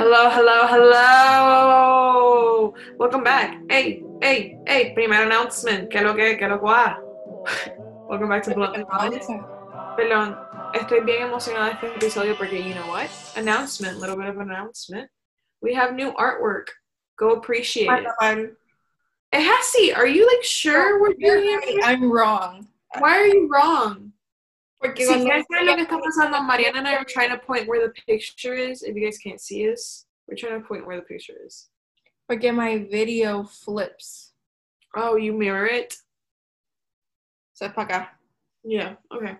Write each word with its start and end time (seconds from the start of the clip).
Hello, 0.00 0.30
hello, 0.30 0.66
hello. 0.66 2.72
Welcome 2.96 3.22
back. 3.22 3.58
Hey, 3.68 4.02
hey, 4.22 4.56
hey. 4.66 4.94
Primer 4.94 5.24
announcement. 5.24 5.90
¿Qué 5.90 5.98
es 5.98 6.04
lo 6.04 6.14
que, 6.14 6.38
qué 6.38 6.44
es 6.44 6.48
lo 6.48 6.58
que 6.58 6.64
va? 6.64 6.98
Welcome 8.08 8.30
back 8.30 8.42
to 8.44 8.54
Blunt. 8.54 8.86
Perdón, 9.98 10.38
estoy 10.72 11.04
bien 11.04 11.24
emocionada 11.24 11.66
de 11.66 11.72
este 11.72 11.86
episodio 11.96 12.34
porque, 12.34 12.66
you 12.66 12.72
know 12.72 12.88
what? 12.88 13.10
Announcement, 13.36 14.00
little 14.00 14.16
bit 14.16 14.28
of 14.28 14.38
announcement. 14.38 15.10
We 15.60 15.74
have 15.74 15.94
new 15.94 16.12
artwork. 16.12 16.68
Go 17.18 17.32
appreciate 17.32 17.90
it. 17.90 18.56
It 19.32 19.42
has 19.42 19.72
to. 19.72 19.92
Are 19.96 20.06
you 20.06 20.26
like 20.26 20.42
sure 20.42 20.98
we're 20.98 21.12
doing 21.12 21.44
it? 21.44 21.84
I'm 21.84 22.10
wrong. 22.10 22.68
Why 22.98 23.18
are 23.18 23.26
you 23.26 23.50
wrong? 23.52 24.09
Porque 24.80 25.04
Si 25.04 25.06
cuando- 25.06 25.24
quieres 25.26 25.44
ver 25.50 25.64
lo 25.64 25.76
que 25.76 25.82
está 25.84 25.98
pasando, 26.02 26.42
Mariana 26.42 26.78
and 26.78 26.88
I 26.88 26.94
are 26.96 27.04
trying 27.04 27.30
to 27.30 27.38
point 27.38 27.68
where 27.68 27.86
the 27.86 27.92
picture 28.06 28.54
is. 28.54 28.82
If 28.82 28.96
you 28.96 29.04
guys 29.04 29.18
can't 29.18 29.40
see 29.40 29.70
us, 29.70 30.06
we're 30.26 30.36
trying 30.36 30.60
to 30.60 30.66
point 30.66 30.86
where 30.86 30.96
the 30.96 31.02
picture 31.02 31.34
is. 31.44 31.68
porque 32.28 32.52
my 32.52 32.86
video 32.90 33.42
flips. 33.42 34.32
Oh, 34.96 35.16
you 35.16 35.32
mirror 35.32 35.66
it? 35.66 35.96
So 37.54 37.66
es 37.66 37.72
para 37.74 37.86
acá. 37.88 38.08
Yeah, 38.64 38.94
okay. 39.12 39.36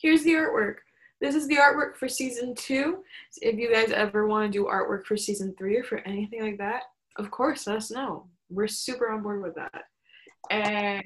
Here's 0.00 0.22
the 0.24 0.32
artwork. 0.34 0.76
This 1.20 1.34
is 1.34 1.46
the 1.48 1.56
artwork 1.56 1.96
for 1.96 2.08
season 2.08 2.54
two. 2.54 3.04
If 3.40 3.56
you 3.56 3.72
guys 3.72 3.90
ever 3.92 4.26
want 4.26 4.50
to 4.52 4.58
do 4.58 4.64
artwork 4.66 5.04
for 5.06 5.16
season 5.16 5.54
three 5.56 5.76
or 5.76 5.84
for 5.84 5.98
anything 6.00 6.42
like 6.42 6.58
that, 6.58 6.82
of 7.16 7.30
course, 7.30 7.66
let 7.66 7.76
us 7.76 7.90
know. 7.90 8.26
We're 8.50 8.66
super 8.68 9.10
on 9.10 9.22
board 9.22 9.42
with 9.42 9.54
that. 9.54 9.84
Eh, 10.50 11.02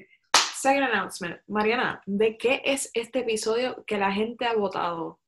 second 0.61 0.83
announcement. 0.83 1.41
Mariana, 1.47 2.01
¿de 2.05 2.37
qué 2.37 2.61
es 2.65 2.91
este 2.93 3.19
episodio 3.19 3.83
que 3.85 3.97
la 3.97 4.11
gente 4.11 4.45
ha 4.45 4.53
votado? 4.53 5.19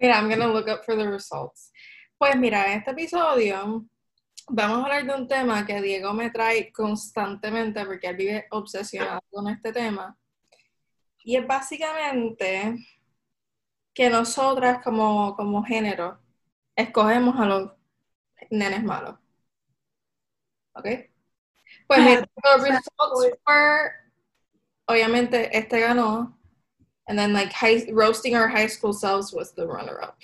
Mira, 0.00 0.16
I'm 0.16 0.28
gonna 0.28 0.46
look 0.46 0.68
up 0.68 0.84
for 0.84 0.96
the 0.96 1.08
results. 1.08 1.72
Pues 2.18 2.36
mira, 2.36 2.66
en 2.66 2.78
este 2.78 2.90
episodio 2.90 3.86
vamos 4.48 4.78
a 4.78 4.82
hablar 4.82 5.06
de 5.06 5.14
un 5.14 5.28
tema 5.28 5.64
que 5.64 5.80
Diego 5.80 6.12
me 6.12 6.30
trae 6.30 6.72
constantemente 6.72 7.84
porque 7.84 8.08
él 8.08 8.16
vive 8.16 8.46
obsesionado 8.50 9.20
con 9.30 9.48
este 9.48 9.72
tema. 9.72 10.16
Y 11.22 11.36
es 11.36 11.46
básicamente 11.46 12.76
que 13.94 14.10
nosotras 14.10 14.82
como, 14.82 15.34
como 15.36 15.64
género 15.64 16.18
escogemos 16.76 17.38
a 17.38 17.46
los 17.46 17.70
nenes 18.50 18.82
malos. 18.82 19.16
¿Ok? 20.74 20.86
Pues 21.86 22.00
mira, 22.00 22.28
los 22.42 22.62
results 22.62 23.38
were, 23.46 24.03
obviamente 24.88 25.56
este 25.56 25.80
ganó. 25.80 26.34
And 27.06 27.18
then 27.18 27.32
like 27.32 27.52
high, 27.52 27.86
roasting 27.92 28.34
our 28.34 28.48
high 28.48 28.66
school 28.66 28.94
selves 28.94 29.32
was 29.32 29.52
the 29.52 29.66
runner 29.66 30.02
up. 30.02 30.16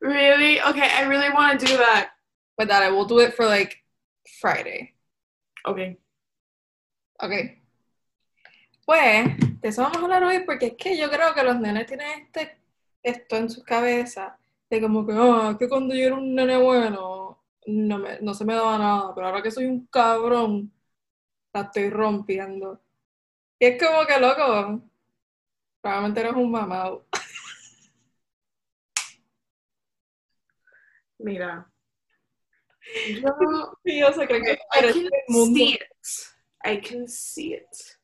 Really? 0.00 0.60
Okay, 0.60 0.88
I 0.96 1.02
really 1.06 1.30
want 1.30 1.58
to 1.58 1.66
do 1.66 1.76
that. 1.76 2.10
But 2.56 2.68
that 2.68 2.84
I 2.84 2.90
will 2.90 3.04
do 3.04 3.18
it 3.18 3.34
for 3.34 3.46
like 3.46 3.82
Friday. 4.40 4.94
Okay. 5.66 5.98
Ok. 7.20 7.32
Pues, 8.86 9.38
de 9.60 9.68
eso 9.68 9.82
vamos 9.82 9.96
a 9.96 10.02
hablar 10.02 10.22
hoy 10.24 10.44
porque 10.44 10.66
es 10.66 10.74
que 10.76 10.96
yo 10.96 11.08
creo 11.08 11.34
que 11.34 11.42
los 11.42 11.58
nenes 11.58 11.86
tienen 11.86 12.22
este, 12.22 12.58
esto 13.02 13.36
en 13.36 13.48
su 13.48 13.64
cabeza 13.64 14.38
de 14.68 14.80
como 14.80 15.06
que, 15.06 15.14
ah, 15.16 15.56
que 15.58 15.68
cuando 15.68 15.94
yo 15.94 16.06
era 16.06 16.14
un 16.16 16.34
nene 16.34 16.58
bueno 16.58 17.42
no, 17.66 17.98
me, 17.98 18.20
no 18.20 18.34
se 18.34 18.44
me 18.44 18.54
daba 18.54 18.78
nada, 18.78 19.14
pero 19.14 19.26
ahora 19.26 19.42
que 19.42 19.50
soy 19.50 19.66
un 19.66 19.86
cabrón 19.86 20.70
la 21.52 21.62
estoy 21.62 21.88
rompiendo. 21.90 22.83
Y 23.58 23.66
es 23.66 23.82
como 23.82 24.06
que 24.06 24.20
loco, 24.20 24.82
probablemente 25.80 26.20
eres 26.20 26.32
un 26.34 26.50
mamado. 26.50 27.06
Mira. 31.18 31.70
Yo, 33.08 33.78
yo 33.84 34.12
se 34.12 34.26
cree 34.26 34.42
que 34.42 34.52
I 34.52 34.80
can 34.80 34.92
del 34.92 35.10
mundo. 35.28 35.58
see 35.58 35.74
it. 35.74 35.82
I 36.64 36.80
can 36.80 37.08
see 37.08 37.54
it. 37.54 37.98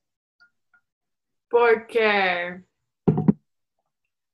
Porque, 1.49 2.62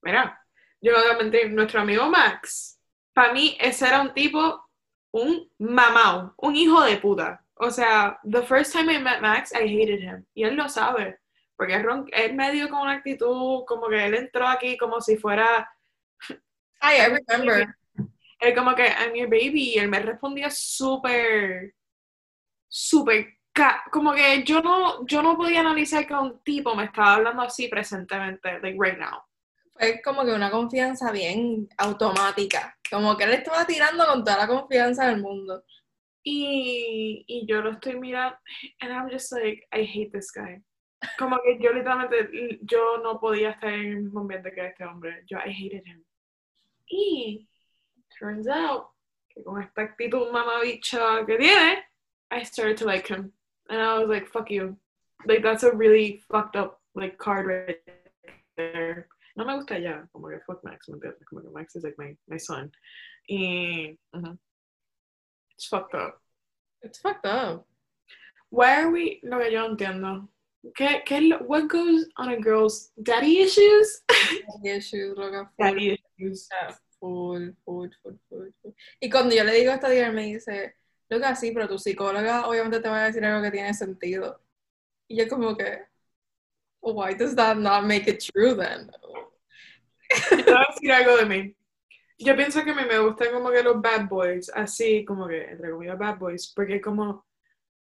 mira, 0.02 0.38
yo 0.82 0.92
no 0.92 0.98
voy 0.98 1.10
a 1.10 1.16
mentir, 1.16 1.50
nuestro 1.50 1.80
amigo 1.80 2.10
Max, 2.10 2.78
para 3.14 3.32
mí 3.32 3.56
ese 3.58 3.86
era 3.86 4.02
un 4.02 4.12
tipo, 4.12 4.68
un 5.12 5.50
mamao, 5.58 6.34
un 6.36 6.54
hijo 6.54 6.82
de 6.82 6.98
puta. 6.98 7.42
O 7.58 7.70
sea, 7.70 8.18
the 8.24 8.42
first 8.42 8.72
time 8.72 8.90
I 8.92 8.98
met 8.98 9.20
Max, 9.20 9.52
I 9.52 9.64
hated 9.66 10.00
him. 10.00 10.24
Y 10.34 10.44
él 10.44 10.56
lo 10.56 10.68
sabe. 10.68 11.18
Porque 11.56 11.74
él, 11.74 11.84
ron- 11.84 12.08
él 12.12 12.34
me 12.34 12.52
dio 12.52 12.68
con 12.68 12.80
una 12.80 12.92
actitud, 12.92 13.64
como 13.66 13.88
que 13.88 14.04
él 14.04 14.14
entró 14.14 14.46
aquí 14.46 14.76
como 14.76 15.00
si 15.00 15.16
fuera 15.16 15.66
Ay, 16.80 16.98
I 17.00 17.06
remember. 17.28 17.74
él 18.40 18.54
como 18.54 18.74
que, 18.74 18.86
I'm 18.86 19.14
your 19.14 19.28
baby, 19.28 19.72
y 19.74 19.78
él 19.78 19.88
me 19.88 19.98
respondía 20.00 20.50
súper, 20.50 21.72
súper, 22.68 23.38
ca- 23.52 23.84
como 23.90 24.12
que 24.12 24.42
yo 24.44 24.60
no, 24.60 25.06
yo 25.06 25.22
no 25.22 25.36
podía 25.36 25.60
analizar 25.60 26.06
que 26.06 26.12
un 26.14 26.40
tipo 26.42 26.74
me 26.74 26.84
estaba 26.84 27.14
hablando 27.14 27.42
así 27.42 27.68
presentemente, 27.68 28.58
like 28.60 28.76
right 28.78 28.98
now. 28.98 29.22
Fue 29.78 30.00
como 30.02 30.24
que 30.24 30.32
una 30.32 30.50
confianza 30.50 31.10
bien 31.10 31.68
automática. 31.78 32.76
Como 32.90 33.16
que 33.16 33.24
él 33.24 33.32
estaba 33.32 33.64
tirando 33.66 34.06
con 34.06 34.24
toda 34.24 34.38
la 34.38 34.46
confianza 34.46 35.06
del 35.08 35.20
mundo. 35.22 35.64
Y, 36.28 37.24
y 37.28 37.46
yo 37.46 37.62
lo 37.62 37.70
estoy 37.70 37.94
mirando, 38.00 38.36
and 38.80 38.92
I'm 38.92 39.08
just 39.08 39.30
like, 39.30 39.64
I 39.72 39.84
hate 39.84 40.10
this 40.10 40.32
guy. 40.32 40.60
Como 41.16 41.38
que 41.40 41.56
yo 41.60 41.72
literalmente, 41.72 42.58
yo 42.62 42.96
no 43.00 43.20
podía 43.20 43.50
estar 43.50 43.72
en 43.72 43.92
el 43.92 44.02
mismo 44.02 44.20
ambiente 44.22 44.50
que 44.52 44.66
este 44.66 44.84
hombre, 44.84 45.22
yo, 45.30 45.38
I 45.38 45.50
hated 45.50 45.86
him. 45.86 46.04
Y, 46.90 47.46
turns 48.18 48.48
out, 48.48 48.88
que 49.28 49.44
con 49.44 49.62
esta 49.62 49.82
actitud 49.82 50.32
mamabicha 50.32 51.24
que 51.26 51.38
tiene, 51.38 51.84
I 52.32 52.42
started 52.42 52.76
to 52.78 52.86
like 52.86 53.06
him. 53.06 53.32
And 53.68 53.80
I 53.80 53.96
was 54.00 54.08
like, 54.08 54.26
fuck 54.26 54.50
you. 54.50 54.76
Like, 55.26 55.42
that's 55.42 55.62
a 55.62 55.70
really 55.70 56.24
fucked 56.28 56.56
up, 56.56 56.80
like, 56.96 57.18
card 57.18 57.46
right 57.46 57.78
there. 58.56 59.06
No 59.36 59.44
me 59.44 59.54
gusta 59.54 59.78
ya, 59.78 60.08
como 60.12 60.28
que 60.28 60.40
fuck 60.44 60.64
Max. 60.64 60.86
Como 60.86 60.98
que 61.42 61.50
Max 61.52 61.76
is 61.76 61.84
like 61.84 61.94
my, 61.98 62.16
my 62.26 62.38
son. 62.38 62.72
Y, 63.28 63.96
ujú. 64.12 64.36
It's 65.56 65.66
fucked 65.66 65.94
up. 65.94 66.20
It's 66.82 66.98
fucked 66.98 67.26
up. 67.26 67.66
Why 68.50 68.82
are 68.82 68.90
we, 68.90 69.20
lo 69.22 69.38
que 69.38 69.50
yo 69.50 69.66
entiendo. 69.66 70.28
¿Qué, 70.76 71.02
qué, 71.06 71.20
lo- 71.28 71.44
what 71.46 71.68
goes 71.68 72.06
on 72.16 72.28
a 72.28 72.36
girl's 72.36 72.90
daddy 73.02 73.40
issues? 73.40 74.02
Daddy 74.08 74.76
issues, 74.76 75.16
loca, 75.16 75.50
Daddy 75.58 75.98
issues. 76.18 76.48
full, 77.00 77.54
full, 77.64 77.88
full, 78.02 78.18
full, 78.28 78.48
full. 78.62 78.74
Y 79.00 79.08
cuando 79.08 79.34
yo 79.34 79.44
le 79.44 79.52
digo 79.52 79.72
a 79.72 79.76
él 79.92 80.12
me 80.12 80.26
dice, 80.26 80.74
loca, 81.08 81.34
sí, 81.34 81.52
pero 81.52 81.68
tu 81.68 81.78
psicóloga 81.78 82.46
obviamente 82.46 82.80
te 82.80 82.88
va 82.88 83.04
a 83.04 83.06
decir 83.06 83.24
algo 83.24 83.42
que 83.42 83.50
tiene 83.50 83.72
sentido. 83.74 84.42
Y 85.08 85.16
yo 85.16 85.28
como 85.28 85.56
que, 85.56 85.84
why 86.82 87.14
does 87.14 87.34
that 87.36 87.56
not 87.56 87.84
make 87.84 88.08
it 88.10 88.20
true 88.20 88.54
then? 88.54 88.90
Te 90.28 90.42
voy 90.42 90.54
a 90.54 90.66
decir 90.72 90.92
algo 90.92 91.16
de 91.16 91.26
mí. 91.26 91.56
Yo 92.18 92.34
pienso 92.34 92.64
que 92.64 92.70
a 92.70 92.74
mí 92.74 92.82
me 92.88 92.98
gustan 92.98 93.32
como 93.32 93.50
que 93.50 93.62
los 93.62 93.80
bad 93.80 94.08
boys, 94.08 94.50
así 94.54 95.04
como 95.04 95.28
que, 95.28 95.44
entre 95.44 95.70
comillas, 95.70 95.98
bad 95.98 96.18
boys, 96.18 96.52
porque 96.54 96.80
como, 96.80 97.26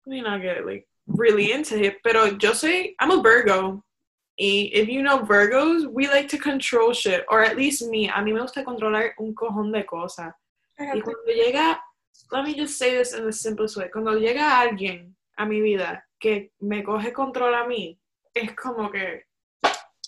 I 0.06 0.10
mean, 0.10 0.26
I 0.26 0.40
get 0.40 0.66
like 0.66 0.88
really 1.08 1.52
into 1.52 1.76
it, 1.78 2.00
pero 2.04 2.28
yo 2.38 2.54
soy, 2.54 2.96
I'm 3.00 3.12
a 3.12 3.22
Virgo. 3.22 3.84
Y 4.38 4.72
if 4.74 4.88
you 4.88 5.02
know 5.02 5.20
Virgos, 5.20 5.86
we 5.88 6.08
like 6.08 6.30
to 6.30 6.38
control 6.38 6.94
shit, 6.94 7.26
or 7.30 7.42
at 7.42 7.58
least 7.58 7.90
me, 7.90 8.08
a 8.08 8.22
mí 8.22 8.34
me 8.34 8.40
gusta 8.40 8.64
controlar 8.64 9.12
un 9.20 9.34
cojón 9.34 9.72
de 9.72 9.86
cosas. 9.86 10.34
Y 10.78 11.02
cuando 11.02 11.26
llega, 11.28 11.82
let 12.32 12.44
me 12.44 12.54
just 12.54 12.78
say 12.78 12.96
this 12.96 13.14
in 13.14 13.26
the 13.26 13.34
simplest 13.34 13.76
way, 13.76 13.90
cuando 13.90 14.18
llega 14.18 14.60
alguien 14.60 15.14
a 15.38 15.46
mi 15.46 15.60
vida 15.62 16.06
que 16.20 16.52
me 16.62 16.84
coge 16.84 17.12
control 17.12 17.54
a 17.54 17.68
mí, 17.68 18.00
es 18.34 18.56
como 18.56 18.90
que, 18.90 19.26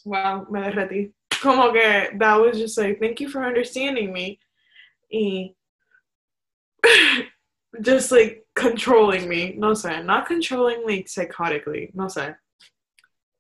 wow, 0.06 0.48
me 0.50 0.62
derretí. 0.62 1.14
Como 1.42 1.72
que, 1.74 2.12
that 2.20 2.40
was 2.40 2.58
just 2.58 2.78
like, 2.78 3.00
thank 3.00 3.20
you 3.20 3.28
for 3.28 3.44
understanding 3.44 4.14
me. 4.14 4.40
Y 5.12 5.56
just 7.82 8.12
like 8.12 8.46
controlling 8.56 9.28
me, 9.28 9.56
no 9.58 9.74
sé, 9.74 10.04
not 10.06 10.28
controlling 10.28 10.86
like 10.86 11.08
psychotically, 11.08 11.94
no 11.94 12.06
sé. 12.08 12.36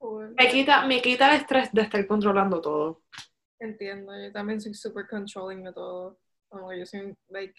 Me 0.01 0.47
quita, 0.47 0.87
me 0.87 0.99
quita 0.99 1.29
el 1.29 1.41
estrés 1.41 1.71
de 1.71 1.83
estar 1.83 2.07
controlando 2.07 2.59
todo. 2.59 3.03
Entiendo, 3.59 4.11
yo 4.19 4.31
también 4.31 4.59
soy 4.59 4.73
super 4.73 5.07
controlling 5.07 5.63
de 5.63 5.73
todo. 5.73 6.17
Como 6.49 6.69
que 6.69 6.79
yo 6.79 6.85
soy, 6.87 7.15
like, 7.29 7.53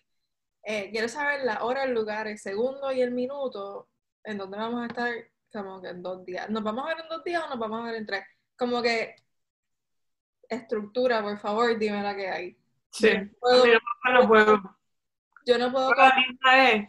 eh, 0.64 0.90
quiero 0.90 1.08
saber 1.08 1.44
la 1.44 1.62
hora, 1.62 1.84
el 1.84 1.94
lugar, 1.94 2.26
el 2.26 2.38
segundo 2.38 2.90
y 2.90 3.00
el 3.00 3.12
minuto 3.12 3.88
en 4.24 4.38
donde 4.38 4.56
vamos 4.56 4.82
a 4.82 4.86
estar 4.86 5.12
como 5.52 5.80
que 5.80 5.88
en 5.88 6.02
dos 6.02 6.24
días. 6.24 6.50
¿Nos 6.50 6.62
vamos 6.64 6.84
a 6.84 6.88
ver 6.88 7.04
en 7.04 7.08
dos 7.08 7.22
días 7.22 7.44
o 7.44 7.48
nos 7.48 7.58
vamos 7.58 7.80
a 7.80 7.84
ver 7.84 7.94
en 7.96 8.06
tres? 8.06 8.24
Como 8.56 8.82
que 8.82 9.14
estructura, 10.54 11.22
por 11.22 11.38
favor, 11.38 11.78
dime 11.78 12.02
la 12.02 12.14
que 12.14 12.28
hay. 12.28 12.56
Sí. 12.90 13.08
Yo 13.08 13.18
no 14.12 14.28
puedo- 14.28 14.54
A 14.54 14.56
no. 14.62 14.78
Yo 15.44 15.58
no 15.58 15.72
puedo 15.72 15.90
es, 16.54 16.88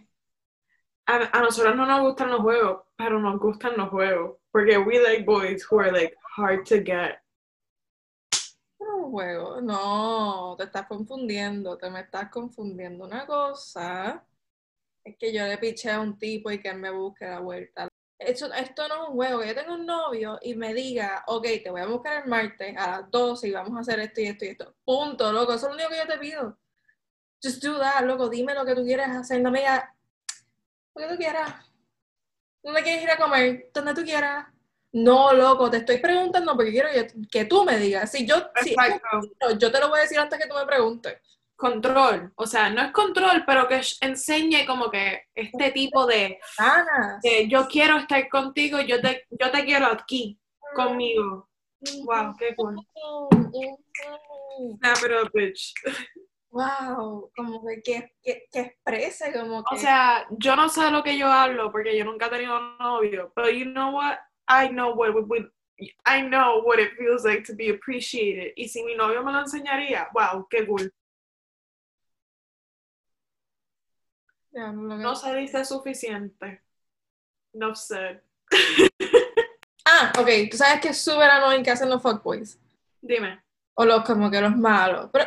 nosotros 1.41 1.75
no 1.75 1.85
nos 1.85 2.01
gustan 2.01 2.29
los 2.29 2.41
juegos, 2.41 2.83
pero 2.95 3.19
nos 3.19 3.39
gustan 3.39 3.73
los 3.77 3.89
juegos. 3.89 4.37
Porque 4.51 4.77
we 4.77 4.99
like 5.01 5.23
boys 5.23 5.65
who 5.69 5.79
are 5.79 5.91
like 5.91 6.15
hard 6.37 6.63
to 6.65 6.75
get. 6.75 7.17
No, 8.79 9.09
juego. 9.09 9.61
No, 9.61 10.55
te 10.57 10.65
estás 10.65 10.87
confundiendo, 10.87 11.77
te 11.77 11.89
me 11.89 12.01
estás 12.01 12.29
confundiendo. 12.29 13.05
Una 13.05 13.25
cosa 13.25 14.23
es 15.03 15.17
que 15.17 15.33
yo 15.33 15.45
le 15.45 15.57
piché 15.57 15.91
a 15.91 15.99
un 15.99 16.17
tipo 16.17 16.51
y 16.51 16.59
que 16.59 16.69
él 16.69 16.77
me 16.77 16.91
busque 16.91 17.25
la 17.25 17.39
vuelta. 17.39 17.87
Esto, 18.25 18.53
esto 18.53 18.87
no 18.87 18.95
es 18.95 19.09
un 19.09 19.15
juego, 19.15 19.39
que 19.39 19.47
yo 19.47 19.55
tengo 19.55 19.73
un 19.73 19.85
novio 19.85 20.39
y 20.41 20.55
me 20.55 20.73
diga, 20.73 21.23
ok, 21.27 21.43
te 21.63 21.69
voy 21.69 21.81
a 21.81 21.85
buscar 21.85 22.23
el 22.23 22.29
martes 22.29 22.75
a 22.77 22.91
las 22.91 23.11
12 23.11 23.47
y 23.47 23.51
vamos 23.51 23.77
a 23.77 23.81
hacer 23.81 23.99
esto 23.99 24.21
y 24.21 24.25
esto 24.25 24.45
y 24.45 24.49
esto. 24.49 24.75
Punto, 24.83 25.31
loco, 25.31 25.53
eso 25.53 25.67
es 25.67 25.69
lo 25.69 25.75
único 25.75 25.89
que 25.89 25.97
yo 25.97 26.07
te 26.07 26.19
pido. 26.19 26.57
Just 27.41 27.63
do 27.63 27.77
that, 27.79 28.03
loco, 28.03 28.29
dime 28.29 28.53
lo 28.53 28.65
que 28.65 28.75
tú 28.75 28.83
quieres 28.83 29.07
hacer, 29.07 29.41
no 29.41 29.51
me 29.51 29.59
digas 29.59 29.83
lo 30.95 31.01
que 31.01 31.13
tú 31.13 31.17
quieras. 31.17 31.53
¿Dónde 32.61 32.81
quieres 32.81 33.03
ir 33.03 33.11
a 33.11 33.17
comer? 33.17 33.69
Donde 33.73 33.93
tú 33.93 34.03
quieras. 34.03 34.47
No, 34.93 35.33
loco, 35.33 35.69
te 35.69 35.77
estoy 35.77 35.97
preguntando 35.97 36.55
porque 36.55 36.71
quiero 36.71 36.89
que 37.31 37.45
tú 37.45 37.65
me 37.65 37.77
digas. 37.77 38.11
Si 38.11 38.25
yo, 38.27 38.35
si, 38.61 38.75
yo 39.57 39.71
te 39.71 39.79
lo 39.79 39.89
voy 39.89 39.99
a 39.99 40.03
decir 40.03 40.19
antes 40.19 40.39
que 40.39 40.47
tú 40.47 40.55
me 40.55 40.65
preguntes. 40.65 41.17
Control, 41.63 42.33
o 42.35 42.45
sea, 42.45 42.69
no 42.69 42.81
es 42.81 42.91
control, 42.91 43.45
pero 43.45 43.69
que 43.69 43.79
enseñe 44.01 44.65
como 44.67 44.91
que 44.91 45.27
este 45.33 45.71
tipo 45.71 46.05
de, 46.05 46.37
de 47.21 47.47
yo 47.47 47.69
quiero 47.69 47.99
estar 47.99 48.27
contigo, 48.27 48.81
yo 48.81 48.99
te, 48.99 49.25
yo 49.29 49.49
te 49.49 49.63
quiero 49.63 49.85
aquí, 49.85 50.37
conmigo. 50.75 51.47
Wow, 52.03 52.35
qué 52.37 52.53
cool. 52.57 52.75
Nah, 54.81 54.93
pero 55.01 55.23
bitch. 55.33 55.73
Wow, 56.51 57.31
como 57.33 57.63
que, 57.65 57.81
que, 57.81 58.11
que, 58.21 58.43
que 58.51 58.59
exprese, 58.59 59.31
como 59.31 59.63
que... 59.63 59.75
O 59.75 59.77
sea, 59.77 60.27
yo 60.31 60.57
no 60.57 60.67
sé 60.67 60.91
lo 60.91 61.01
que 61.01 61.17
yo 61.17 61.31
hablo 61.31 61.71
porque 61.71 61.97
yo 61.97 62.03
nunca 62.03 62.25
he 62.25 62.29
tenido 62.29 62.59
novio, 62.77 63.31
pero 63.33 63.49
you 63.49 63.71
know 63.71 63.95
what? 63.95 64.17
I 64.49 64.67
know 64.67 64.93
what 64.93 65.13
would, 65.13 65.49
I 66.05 66.23
know 66.23 66.61
what 66.65 66.79
it 66.79 66.91
feels 66.97 67.23
like 67.23 67.45
to 67.45 67.55
be 67.55 67.69
appreciated. 67.69 68.51
Y 68.57 68.67
si 68.67 68.83
mi 68.83 68.95
novio 68.95 69.23
me 69.23 69.31
lo 69.31 69.39
enseñaría, 69.39 70.09
wow, 70.13 70.45
qué 70.49 70.67
cool. 70.67 70.91
No, 74.53 75.15
se 75.15 75.35
dice 75.35 75.65
suficiente. 75.65 76.61
No 77.53 77.75
sé. 77.75 78.21
ah, 79.85 80.13
ok. 80.17 80.27
¿Tú 80.49 80.57
sabes 80.57 80.81
que 80.81 80.89
es 80.89 80.97
súper 80.97 81.29
annoying 81.29 81.63
que 81.63 81.71
hacen 81.71 81.89
los 81.89 82.01
fuckboys? 82.01 82.59
Dime. 83.01 83.41
O 83.75 83.85
los 83.85 84.03
como 84.03 84.29
que 84.29 84.41
los 84.41 84.55
malos. 84.55 85.09
Pero 85.11 85.25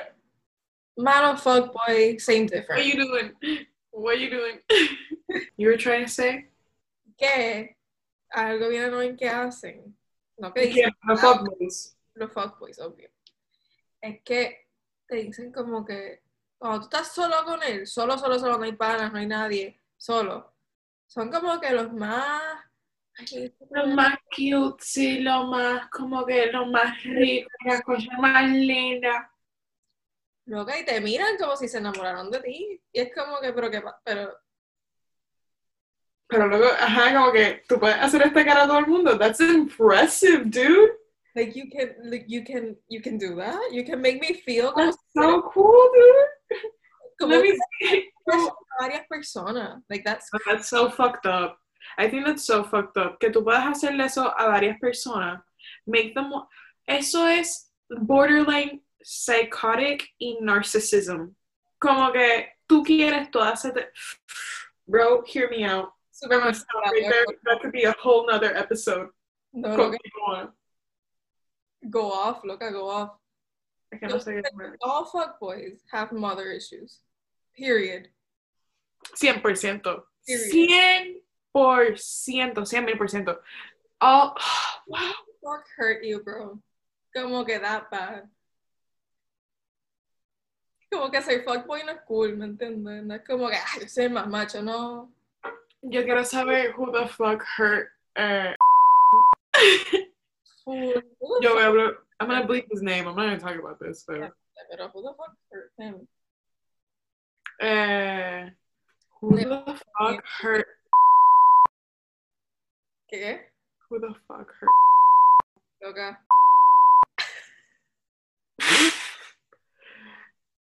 malo 0.97 1.37
fuckboy, 1.37 2.19
same 2.19 2.47
difference. 2.47 2.69
What 2.69 2.79
are 2.79 2.89
you 2.89 3.05
doing? 3.05 3.67
What 3.91 4.15
are 4.15 4.21
you 4.21 4.31
doing? 4.31 4.61
you 5.57 5.69
were 5.69 5.79
trying 5.79 6.05
to 6.05 6.11
say? 6.11 6.51
Que 7.17 7.77
algo 8.31 8.69
bien 8.69 8.85
annoying 8.85 9.17
que 9.17 9.29
hacen. 9.29 9.97
No 10.39 10.53
que 10.53 10.67
dicen. 10.67 10.93
Los 11.03 11.21
fuckboys. 11.21 11.97
Los 12.15 12.33
fuckboys, 12.33 12.79
obvio. 12.79 13.11
Es 14.01 14.21
que 14.23 14.69
te 15.07 15.17
dicen 15.17 15.53
como 15.53 15.85
que 15.85 16.23
cuando 16.59 16.81
tú 16.81 16.85
estás 16.85 17.13
solo 17.13 17.45
con 17.45 17.63
él, 17.63 17.87
solo, 17.87 18.17
solo, 18.19 18.39
solo, 18.39 18.59
no 18.59 18.65
hay 18.65 18.73
panas, 18.73 19.13
no 19.13 19.19
hay 19.19 19.27
nadie, 19.27 19.81
solo. 19.97 20.55
Son 21.07 21.31
como 21.31 21.61
que 21.61 21.71
los 21.71 21.93
más... 21.93 22.43
los 23.71 23.89
más 23.95 24.19
cute, 24.35 24.83
sí, 24.85 25.21
los 25.21 25.47
más, 25.49 25.89
como 25.91 26.25
que 26.27 26.47
los 26.53 26.67
más 26.69 27.03
ricos, 27.05 27.53
las 27.65 27.83
cosas 27.83 28.19
más 28.19 28.51
lindas. 28.51 29.27
Loca, 30.47 30.79
y 30.79 30.85
te 30.85 31.01
miran 31.01 31.37
como 31.39 31.57
si 31.57 31.67
se 31.69 31.79
enamoraron 31.79 32.31
de 32.31 32.41
ti. 32.41 32.81
Y 32.93 33.01
es 33.01 33.13
como 33.15 33.41
que, 33.41 33.53
pero 33.53 33.71
que, 33.71 33.83
pero... 34.05 34.39
Pero 36.29 36.49
luego, 36.49 36.67
ajá, 36.67 37.15
como 37.15 37.33
que 37.33 37.63
tú 37.69 37.79
puedes 37.79 37.97
hacer 37.99 38.23
esta 38.23 38.45
cara 38.45 38.65
a 38.65 38.67
todo 38.67 38.79
el 38.79 38.87
mundo. 38.87 39.17
That's 39.17 39.41
impressive, 39.41 40.45
dude. 40.47 40.93
Like 41.35 41.53
you 41.53 41.69
can, 41.71 42.11
like 42.11 42.27
you 42.29 42.43
can, 42.45 42.77
you 42.89 43.01
can 43.01 43.19
do 43.19 43.37
that. 43.37 43.61
You 43.71 43.85
can 43.85 44.01
make 44.01 44.21
me 44.21 44.35
feel. 44.35 44.73
That's 44.75 44.97
so 45.15 45.43
cool, 45.53 45.91
dude. 45.95 46.36
Como 47.19 47.43
varias 48.79 49.07
personas. 49.09 49.83
Like 49.89 50.05
that's. 50.05 50.29
Oh, 50.35 50.39
that's 50.47 50.69
so 50.69 50.91
fucked 50.91 51.27
up. 51.27 51.59
I 51.99 52.09
think 52.09 52.27
that's 52.27 52.45
so 52.45 52.63
fucked 52.65 52.97
up. 52.99 53.19
Que 53.21 53.31
tú 53.31 53.43
puedas 53.43 53.65
hacerle 53.65 54.05
eso 54.05 54.33
a 54.39 54.47
varias 54.49 54.77
personas. 54.83 55.41
Make 55.87 56.15
them. 56.15 56.33
Eso 56.87 57.25
es 57.27 57.71
borderline 57.91 58.83
psychotic 59.03 60.07
y 60.21 60.39
narcissism. 60.43 61.35
Como 61.81 62.13
que 62.13 62.49
tú 62.69 62.85
quieres 62.85 63.31
todas. 63.31 63.67
Bro, 64.87 65.25
hear 65.27 65.49
me 65.49 65.65
out. 65.65 65.91
Super. 66.11 66.41
That 66.41 67.61
could 67.61 67.73
be 67.73 67.85
a 67.85 67.93
whole 67.93 68.27
nother 68.27 68.57
episode. 68.57 69.09
No, 69.53 69.77
no, 69.77 70.53
Go 71.89 72.11
off, 72.11 72.43
loca, 72.45 72.71
go 72.73 72.89
off. 72.89 73.11
All 74.83 75.05
fuckboys 75.07 75.79
have 75.93 76.13
mother 76.13 76.51
issues. 76.51 77.01
Period. 77.57 78.09
100%. 79.15 79.43
Period. 80.27 81.17
100%. 81.55 82.67
100 82.67 82.85
mil 82.85 82.97
por 82.97 83.09
ciento. 83.09 83.39
All, 84.01 84.37
wow. 84.87 85.13
Fuck 85.43 85.65
hurt 85.77 86.05
you, 86.05 86.23
bro. 86.23 86.59
Como 87.15 87.45
que 87.45 87.59
that 87.59 87.91
bad. 87.91 88.29
Como 90.93 91.11
que 91.11 91.23
ser 91.23 91.45
fuckboy 91.45 91.85
no 91.85 91.93
es 91.93 92.01
cool, 92.07 92.37
¿me 92.37 92.45
entiendes? 92.45 93.05
No 93.05 93.15
es 93.15 93.23
como 93.27 93.49
que, 93.49 93.57
ay, 93.57 93.81
yo 93.83 93.89
soy 93.89 94.09
más 94.09 94.29
macho, 94.29 94.63
no. 94.63 95.13
Yo 95.83 96.05
quiero 96.05 96.25
saber 96.25 96.73
who 96.77 96.91
the 96.93 97.07
fuck 97.09 97.43
hurt. 97.57 97.89
Uh, 98.17 98.55
Yo 101.41 101.55
voy 101.55 101.63
a 101.63 101.67
hablar. 101.67 102.06
I'm 102.19 102.29
gonna 102.29 102.47
bleep 102.47 102.67
his 102.71 102.83
name. 102.83 103.07
I'm 103.07 103.17
not 103.17 103.25
gonna 103.27 103.39
talk 103.39 103.59
about 103.59 103.79
this. 103.79 104.05
But... 104.07 104.33
Pero 104.71 104.89
who 104.89 105.03
the 105.03 105.15
fuck 105.17 105.35
hurt 105.53 105.71
him? 105.79 106.09
Uh, 107.61 108.51
who 109.21 109.37
the 109.37 109.81
fuck 109.99 110.25
hurt? 110.41 110.67
¿Qué? 113.13 113.39
Who 113.89 114.01
the 114.01 114.15
fuck 114.27 114.51
hurt? 114.61 114.71
Okay. 115.87 116.11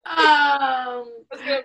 um. 0.06 1.04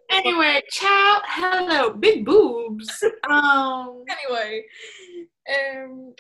Anyway, 0.10 0.62
child. 0.70 1.22
Hello, 1.28 1.94
big 1.94 2.26
boobs. 2.26 3.04
Um. 3.30 4.04
Anyway, 4.10 4.64
um. 5.50 6.14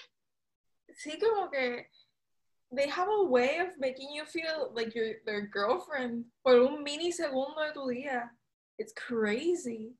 Sí, 0.98 1.20
como 1.20 1.50
que 1.50 1.88
they 2.72 2.88
have 2.90 3.08
a 3.08 3.24
way 3.24 3.58
of 3.58 3.68
making 3.80 4.10
you 4.12 4.26
feel 4.26 4.72
like 4.74 4.96
you're 4.96 5.16
their 5.26 5.48
girlfriend 5.48 6.26
por 6.44 6.56
un 6.56 6.84
mini 6.84 7.12
segundo 7.12 7.56
de 7.62 7.74
tu 7.74 7.88
día. 7.88 8.30
It's 8.78 8.94
crazy. 8.94 9.94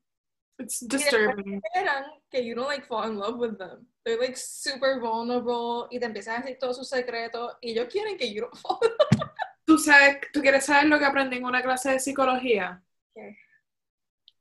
It's 0.60 0.80
disturbing. 0.80 1.62
que 2.32 2.42
you 2.42 2.56
don't 2.56 2.68
like 2.68 2.86
fall 2.86 3.04
in 3.04 3.18
love 3.18 3.38
with 3.38 3.58
them. 3.58 3.86
They're 4.06 4.20
like 4.20 4.38
super 4.38 5.00
vulnerable 5.00 5.88
y 5.92 6.00
te 6.00 6.06
empiezan 6.06 6.38
a 6.38 6.42
decir 6.42 6.60
todos 6.60 6.78
sus 6.78 6.90
secretos 6.90 7.54
y 7.62 7.72
ellos 7.72 7.88
quieren 7.92 8.18
que 8.18 8.28
you 8.28 8.42
don't 8.42 8.58
fall 8.58 8.80
in 8.84 8.90
love. 8.90 9.30
¿Tú, 9.66 9.78
sabes, 9.80 10.18
¿Tú 10.32 10.42
quieres 10.42 10.66
saber 10.66 10.88
lo 10.88 11.00
que 11.00 11.06
aprendí 11.06 11.38
en 11.38 11.46
una 11.46 11.62
clase 11.62 11.92
de 11.92 12.00
psicología? 12.00 12.82
Okay. 13.12 13.36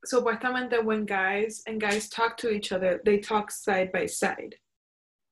Supuestamente 0.05 0.79
when 0.85 1.07
guys 1.07 1.63
and 1.67 1.81
guys 1.81 2.09
talk 2.11 2.37
to 2.37 2.51
each 2.51 2.73
other, 2.73 3.01
they 3.05 3.19
talk 3.19 3.51
side 3.51 3.91
by 3.91 4.07
side. 4.07 4.55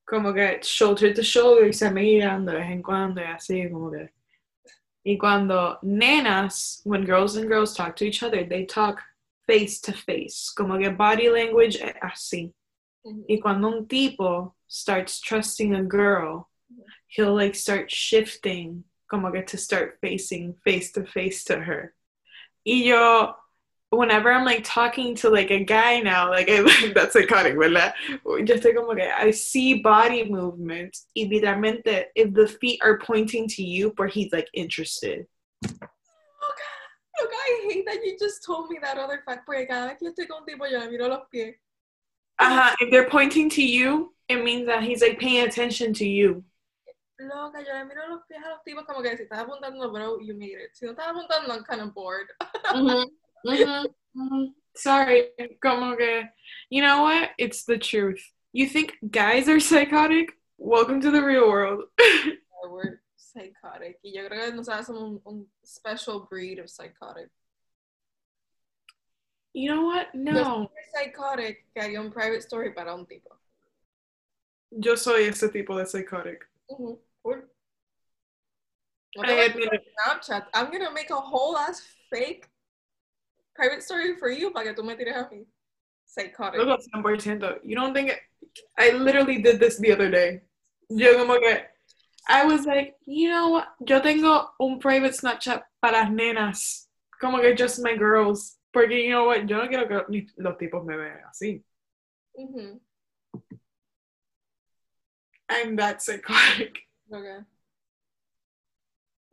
Como 0.04 0.32
que 0.32 0.60
shoulder 0.62 1.14
to 1.14 1.22
shoulder 1.22 1.68
y 1.68 1.72
se 1.72 1.90
miran 1.90 2.44
de 2.44 2.54
vez 2.54 2.70
en 2.70 2.82
cuando 2.82 3.20
y 3.20 3.24
así 3.24 3.70
como 3.70 3.90
que 3.90 4.10
y 5.04 5.16
cuando 5.16 5.78
nenas 5.82 6.80
when 6.84 7.04
girls 7.04 7.36
and 7.36 7.48
girls 7.48 7.74
talk 7.74 7.96
to 7.96 8.04
each 8.04 8.22
other 8.22 8.44
they 8.44 8.64
talk 8.64 9.00
face 9.46 9.80
to 9.80 9.92
face 9.92 10.50
como 10.54 10.78
que 10.78 10.90
body 10.90 11.28
language 11.28 11.78
así. 12.02 12.52
Y 13.28 13.38
cuando 13.42 13.68
un 13.68 13.86
tipo 13.86 14.54
starts 14.68 15.20
trusting 15.20 15.74
a 15.74 15.82
girl 15.82 16.48
he'll 17.08 17.34
like 17.34 17.54
start 17.54 17.90
shifting 17.90 18.84
como 19.08 19.30
que 19.30 19.42
to 19.42 19.56
start 19.56 19.98
facing 20.00 20.54
face 20.64 20.92
to 20.92 21.04
face 21.04 21.44
to 21.44 21.60
her. 21.60 21.94
Y 22.64 22.84
yo 22.84 23.34
whenever 23.92 24.32
I'm 24.32 24.44
like 24.44 24.64
talking 24.64 25.14
to 25.16 25.28
like 25.28 25.50
a 25.50 25.62
guy 25.62 26.00
now, 26.00 26.30
like 26.30 26.48
I, 26.48 26.92
that's 26.94 27.12
psychotic, 27.12 27.54
¿verdad? 27.54 27.92
Yo 28.24 28.54
estoy 28.54 28.74
como 28.74 28.94
que 28.94 29.08
I 29.08 29.30
see 29.30 29.82
body 29.82 30.24
movement 30.24 30.96
y 31.14 31.28
literalmente 31.30 32.04
if 32.16 32.32
the 32.32 32.48
feet 32.48 32.80
are 32.82 32.98
pointing 32.98 33.46
to 33.48 33.62
you, 33.62 33.92
but 33.96 34.10
he's 34.10 34.32
like 34.32 34.48
interested. 34.54 35.26
Look, 35.62 35.80
look, 37.20 37.30
I 37.32 37.68
hate 37.70 37.84
that 37.86 38.04
you 38.04 38.16
just 38.18 38.44
told 38.44 38.70
me 38.70 38.78
that 38.82 38.98
other 38.98 39.22
fact, 39.26 39.46
porque 39.46 39.68
cada 39.68 39.88
vez 39.88 39.98
que 39.98 40.10
estoy 40.10 40.28
con 40.28 40.46
tipo 40.46 40.70
yo 40.70 40.90
miro 40.90 41.08
los 41.08 41.26
pies. 41.30 41.54
Uh-huh, 42.38 42.74
if 42.80 42.90
they're 42.90 43.08
pointing 43.08 43.50
to 43.50 43.62
you, 43.62 44.14
it 44.28 44.42
means 44.42 44.66
that 44.66 44.82
he's 44.82 45.02
like 45.02 45.18
paying 45.18 45.46
attention 45.46 45.92
to 45.92 46.06
you. 46.06 46.42
Loca, 47.20 47.58
yo 47.58 47.74
le 47.74 47.84
miro 47.84 48.08
los 48.08 48.22
pies 48.26 48.40
a 48.42 48.48
los 48.48 48.60
tipos 48.66 48.86
como 48.86 49.02
que 49.02 49.16
si 49.16 49.24
estás 49.24 49.46
apuntando, 49.46 49.92
bro, 49.92 50.18
you 50.20 50.34
made 50.34 50.56
it. 50.58 50.70
Si 50.72 50.86
no 50.86 50.94
estás 50.94 51.08
apuntando, 51.08 51.50
I'm 51.50 51.62
kind 51.62 51.82
of 51.82 51.94
bored. 51.94 52.26
mm-hmm. 52.72 53.04
Mm-hmm. 53.46 54.20
Mm-hmm. 54.20 54.44
Sorry, 54.74 55.24
como 55.62 55.96
que, 55.96 56.24
you 56.70 56.82
know 56.82 57.02
what? 57.02 57.30
It's 57.38 57.64
the 57.64 57.78
truth. 57.78 58.22
You 58.52 58.66
think 58.66 58.96
guys 59.10 59.48
are 59.48 59.60
psychotic? 59.60 60.32
Welcome 60.58 61.00
to 61.02 61.10
the 61.10 61.22
real 61.22 61.48
world. 61.48 61.84
we're 62.70 63.00
Psychotic. 63.32 63.98
Y 64.04 64.12
yo 64.14 64.28
creo 64.28 64.50
que 64.50 64.52
nosotros 64.52 64.86
somos 64.86 65.20
un, 65.24 65.46
special 65.64 66.26
breed 66.28 66.58
of 66.58 66.68
psychotic. 66.68 67.30
You 69.54 69.70
know 69.70 69.86
what? 69.86 70.14
No. 70.14 70.70
psychotic 70.94 71.64
que 71.74 71.82
haría 71.82 72.00
un 72.00 72.10
private 72.10 72.42
story 72.42 72.72
para 72.72 72.94
un 72.94 73.06
tipo. 73.06 73.30
Yo 74.70 74.96
soy 74.96 75.24
ese 75.24 75.48
tipo 75.48 75.76
de 75.76 75.86
psychotic. 75.86 76.46
Ujú, 76.68 76.98
cool. 77.22 77.42
No 79.16 79.22
I 79.22 79.26
te 79.26 79.34
voy 79.34 79.40
a 79.40 79.46
admit. 79.46 79.82
Snapchat. 79.94 80.46
I'm 80.54 80.70
gonna 80.70 80.92
make 80.92 81.10
a 81.10 81.20
whole 81.20 81.56
ass 81.56 81.82
fake 82.10 82.48
private 83.54 83.82
story 83.82 84.16
for 84.16 84.30
you 84.30 84.50
para 84.50 84.66
que 84.66 84.74
tú 84.74 84.84
me 84.84 84.94
tires 84.96 85.16
a 85.16 85.28
mí. 85.30 85.46
Psychotic. 86.06 86.60
Loco, 86.60 86.82
100%. 86.94 87.60
You 87.64 87.74
don't 87.74 87.94
think 87.94 88.10
it, 88.10 88.18
I 88.78 88.90
literally 88.90 89.40
did 89.40 89.58
this 89.60 89.78
the 89.78 89.92
other 89.92 90.10
day. 90.10 90.42
Yo 90.90 91.16
como 91.16 91.38
que 91.38 91.58
I 92.28 92.44
was 92.44 92.66
like, 92.66 92.94
you 93.06 93.28
know 93.30 93.48
what? 93.50 93.68
Yo 93.84 94.00
tengo 94.00 94.50
un 94.60 94.78
private 94.78 95.14
Snapchat 95.14 95.62
para 95.80 95.92
las 96.04 96.10
nenas. 96.10 96.86
Como 97.20 97.40
que 97.40 97.54
just 97.56 97.80
my 97.82 97.96
girls. 97.96 98.58
Porque 98.72 98.92
you 98.92 99.10
know 99.10 99.24
what? 99.26 99.46
Yo 99.48 99.56
no 99.58 99.68
quiero 99.68 99.86
que 99.88 100.04
ni- 100.08 100.26
los 100.38 100.56
tipos 100.58 100.84
me 100.84 100.96
vean 100.96 101.20
así. 101.30 101.62
Ujú, 102.38 102.80
I'm 105.48 105.76
that 105.76 106.00
psychotic. 106.02 106.78
okay. 107.12 107.40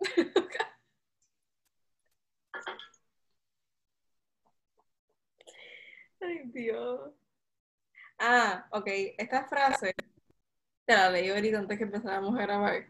Ay, 6.21 6.41
Dios. 6.45 7.11
Ah, 8.17 8.67
ok. 8.71 8.87
Esta 9.17 9.45
frase 9.45 9.93
te 10.85 10.93
la 10.93 11.09
leí 11.09 11.29
ahorita 11.29 11.59
antes 11.59 11.77
que 11.77 11.83
empezáramos 11.85 12.37
a 12.37 12.41
grabar. 12.41 12.87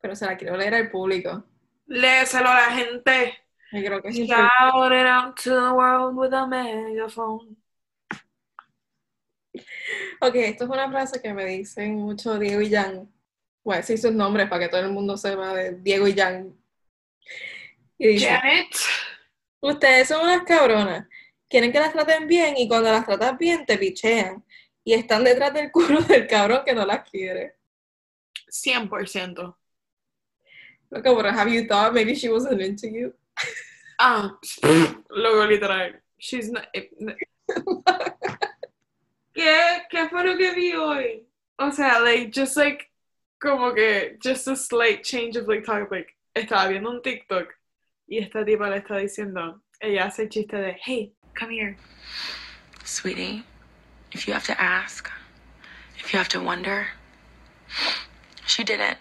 Pero 0.00 0.16
se 0.16 0.26
la 0.26 0.36
quiero 0.36 0.56
leer 0.56 0.74
al 0.74 0.90
público. 0.90 1.44
Léselo 1.86 2.48
a 2.48 2.54
la 2.54 2.70
gente. 2.72 3.38
Creo 3.70 4.02
que. 4.02 4.10
Shout 4.10 4.92
it 4.92 5.06
out 5.06 5.36
to 5.42 5.50
the 5.50 5.72
world 5.72 6.16
with 6.16 6.32
a 6.32 6.46
megaphone. 6.46 7.56
Ok, 10.20 10.34
esto 10.36 10.64
es 10.64 10.70
una 10.70 10.90
frase 10.90 11.20
que 11.20 11.32
me 11.32 11.44
dicen 11.44 11.96
mucho 11.96 12.38
Diego 12.38 12.60
y 12.60 12.70
Jan. 12.70 13.10
Voy 13.62 13.74
a 13.74 13.78
decir 13.78 13.98
sus 13.98 14.12
nombres 14.12 14.48
para 14.48 14.64
que 14.64 14.68
todo 14.68 14.80
el 14.80 14.90
mundo 14.90 15.16
sepa 15.16 15.54
de 15.54 15.72
Diego 15.76 16.08
y 16.08 16.14
Jan. 16.14 16.56
Y 17.98 18.08
dice, 18.08 18.28
Janet. 18.28 18.68
ustedes 19.60 20.08
son 20.08 20.24
unas 20.24 20.42
cabronas. 20.44 21.06
Quieren 21.48 21.72
que 21.72 21.80
las 21.80 21.92
traten 21.92 22.26
bien 22.26 22.56
y 22.56 22.68
cuando 22.68 22.90
las 22.90 23.06
tratas 23.06 23.38
bien 23.38 23.64
te 23.64 23.78
pichean. 23.78 24.44
Y 24.84 24.94
están 24.94 25.24
detrás 25.24 25.52
del 25.52 25.70
culo 25.70 26.00
del 26.00 26.26
cabrón 26.26 26.62
que 26.64 26.74
no 26.74 26.84
las 26.86 27.08
quiere. 27.08 27.56
100%. 28.50 29.56
Loco, 30.90 31.14
but 31.14 31.26
have 31.26 31.50
you 31.50 31.66
thought 31.66 31.92
maybe 31.92 32.14
she 32.14 32.30
wasn't 32.30 32.60
into 32.62 32.88
you? 32.88 33.14
Ah, 33.98 34.38
luego 35.10 35.46
literal. 35.46 36.00
She's 36.18 36.50
not. 36.50 36.66
eh. 36.74 36.88
¿Qué? 39.34 39.86
¿Qué 39.90 40.08
fue 40.08 40.24
lo 40.24 40.36
que 40.36 40.52
vi 40.52 40.72
hoy? 40.72 41.26
O 41.58 41.70
sea, 41.70 42.00
like, 42.00 42.32
just 42.32 42.56
like, 42.56 42.90
como 43.40 43.72
que, 43.74 44.16
just 44.20 44.48
a 44.48 44.56
slight 44.56 45.04
change 45.04 45.36
of 45.36 45.46
like 45.46 45.66
like, 45.90 46.16
estaba 46.34 46.68
viendo 46.68 46.90
un 46.90 47.02
TikTok 47.02 47.52
y 48.08 48.18
esta 48.18 48.44
tipa 48.44 48.70
le 48.70 48.78
está 48.78 48.96
diciendo, 48.96 49.62
ella 49.80 50.06
hace 50.06 50.22
el 50.22 50.28
chiste 50.28 50.56
de, 50.56 50.76
hey, 50.84 51.14
come 51.38 51.50
here. 51.50 51.76
Sweetie, 52.84 53.44
if 54.12 54.26
you 54.26 54.32
have 54.34 54.44
to 54.46 54.60
ask, 54.60 55.08
if 55.98 56.12
you 56.12 56.18
have 56.18 56.28
to 56.30 56.40
wonder, 56.40 56.88
she 58.46 58.64
did 58.64 58.80
it. 58.80 58.98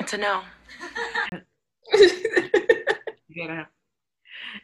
it's 0.00 0.12
a 0.12 0.18
no. 0.18 0.42
Get 3.30 3.50
it. 3.50 3.66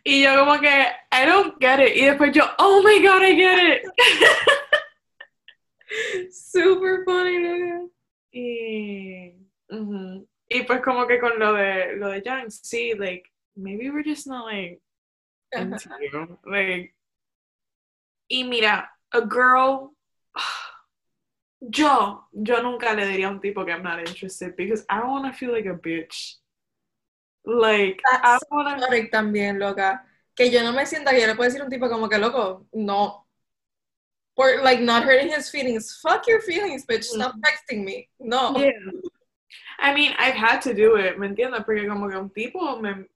Y 0.04 0.22
yo 0.22 0.34
como 0.36 0.58
que, 0.58 0.86
I 1.12 1.24
don't 1.24 1.60
get 1.60 1.78
it. 1.80 1.96
Y 1.96 2.06
después 2.06 2.32
yo, 2.34 2.44
oh 2.58 2.82
my 2.82 3.00
god, 3.00 3.22
I 3.22 3.34
get 3.34 3.58
it. 3.58 3.82
Super 6.32 7.04
funny, 7.04 7.38
loco. 7.38 7.90
Y, 8.32 9.32
ujú. 9.70 10.26
y 10.48 10.62
pues 10.64 10.80
como 10.82 11.06
que 11.06 11.20
con 11.20 11.38
lo 11.38 11.52
de 11.52 11.94
lo 11.96 12.08
de 12.08 12.20
Jan, 12.22 12.50
sí, 12.50 12.94
like, 12.94 13.30
maybe 13.56 13.90
we're 13.90 14.02
just 14.02 14.26
not 14.26 14.44
like 14.44 14.80
into 15.52 15.88
you. 16.00 16.38
Like, 16.46 16.94
y 18.30 18.42
mira, 18.42 18.88
a 19.12 19.20
girl, 19.22 19.92
yo, 21.60 22.24
yo 22.32 22.62
nunca 22.62 22.94
le 22.94 23.06
diría 23.06 23.28
a 23.28 23.30
un 23.30 23.40
tipo 23.40 23.64
que 23.64 23.72
I'm 23.72 23.82
not 23.82 24.00
interested 24.00 24.56
because 24.56 24.84
I 24.88 24.98
don't 24.98 25.10
want 25.10 25.32
to 25.32 25.38
feel 25.38 25.52
like 25.52 25.66
a 25.66 25.74
bitch. 25.74 26.36
Like, 27.44 28.00
I 28.10 28.18
That's 28.22 28.44
don't 28.50 28.64
want 28.64 28.78
to. 28.78 28.84
Psychotic 28.84 29.12
también, 29.12 29.58
loca. 29.58 30.02
Que 30.34 30.50
yo 30.50 30.62
no 30.62 30.72
me 30.72 30.84
sienta 30.86 31.10
que 31.10 31.20
yo 31.20 31.26
le 31.26 31.34
puedo 31.34 31.48
decir 31.48 31.60
a 31.60 31.64
un 31.64 31.70
tipo 31.70 31.88
como 31.88 32.08
que 32.08 32.18
loco, 32.18 32.66
no. 32.72 33.24
Or 34.36 34.62
like 34.62 34.80
not 34.80 35.04
hurting 35.04 35.28
his 35.28 35.48
feelings. 35.48 36.00
Fuck 36.02 36.26
your 36.26 36.40
feelings, 36.40 36.84
bitch. 36.84 37.04
Stop 37.04 37.34
mm. 37.36 37.40
texting 37.42 37.84
me. 37.84 38.08
No. 38.18 38.56
Yeah. 38.56 38.70
I 39.78 39.94
mean, 39.94 40.12
I've 40.18 40.34
had 40.34 40.60
to 40.62 40.74
do 40.74 40.96
it, 40.96 41.18
¿me 41.18 41.28
entiendes? 41.28 41.64
Porque 41.64 41.86
como 41.88 42.08
que 42.08 42.16
un 42.16 42.30
tipo 42.30 42.80
me... 42.80 43.06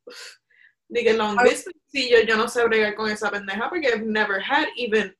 Diga, 0.90 1.14
long 1.18 1.36
distance, 1.44 1.76
y 1.92 2.08
yo, 2.08 2.22
yo 2.22 2.34
no 2.34 2.48
sé 2.48 2.64
bregar 2.64 2.94
con 2.94 3.10
esa 3.10 3.30
pendeja 3.30 3.68
porque 3.68 3.88
I've 3.88 4.06
never 4.06 4.40
had 4.40 4.68
even 4.74 5.12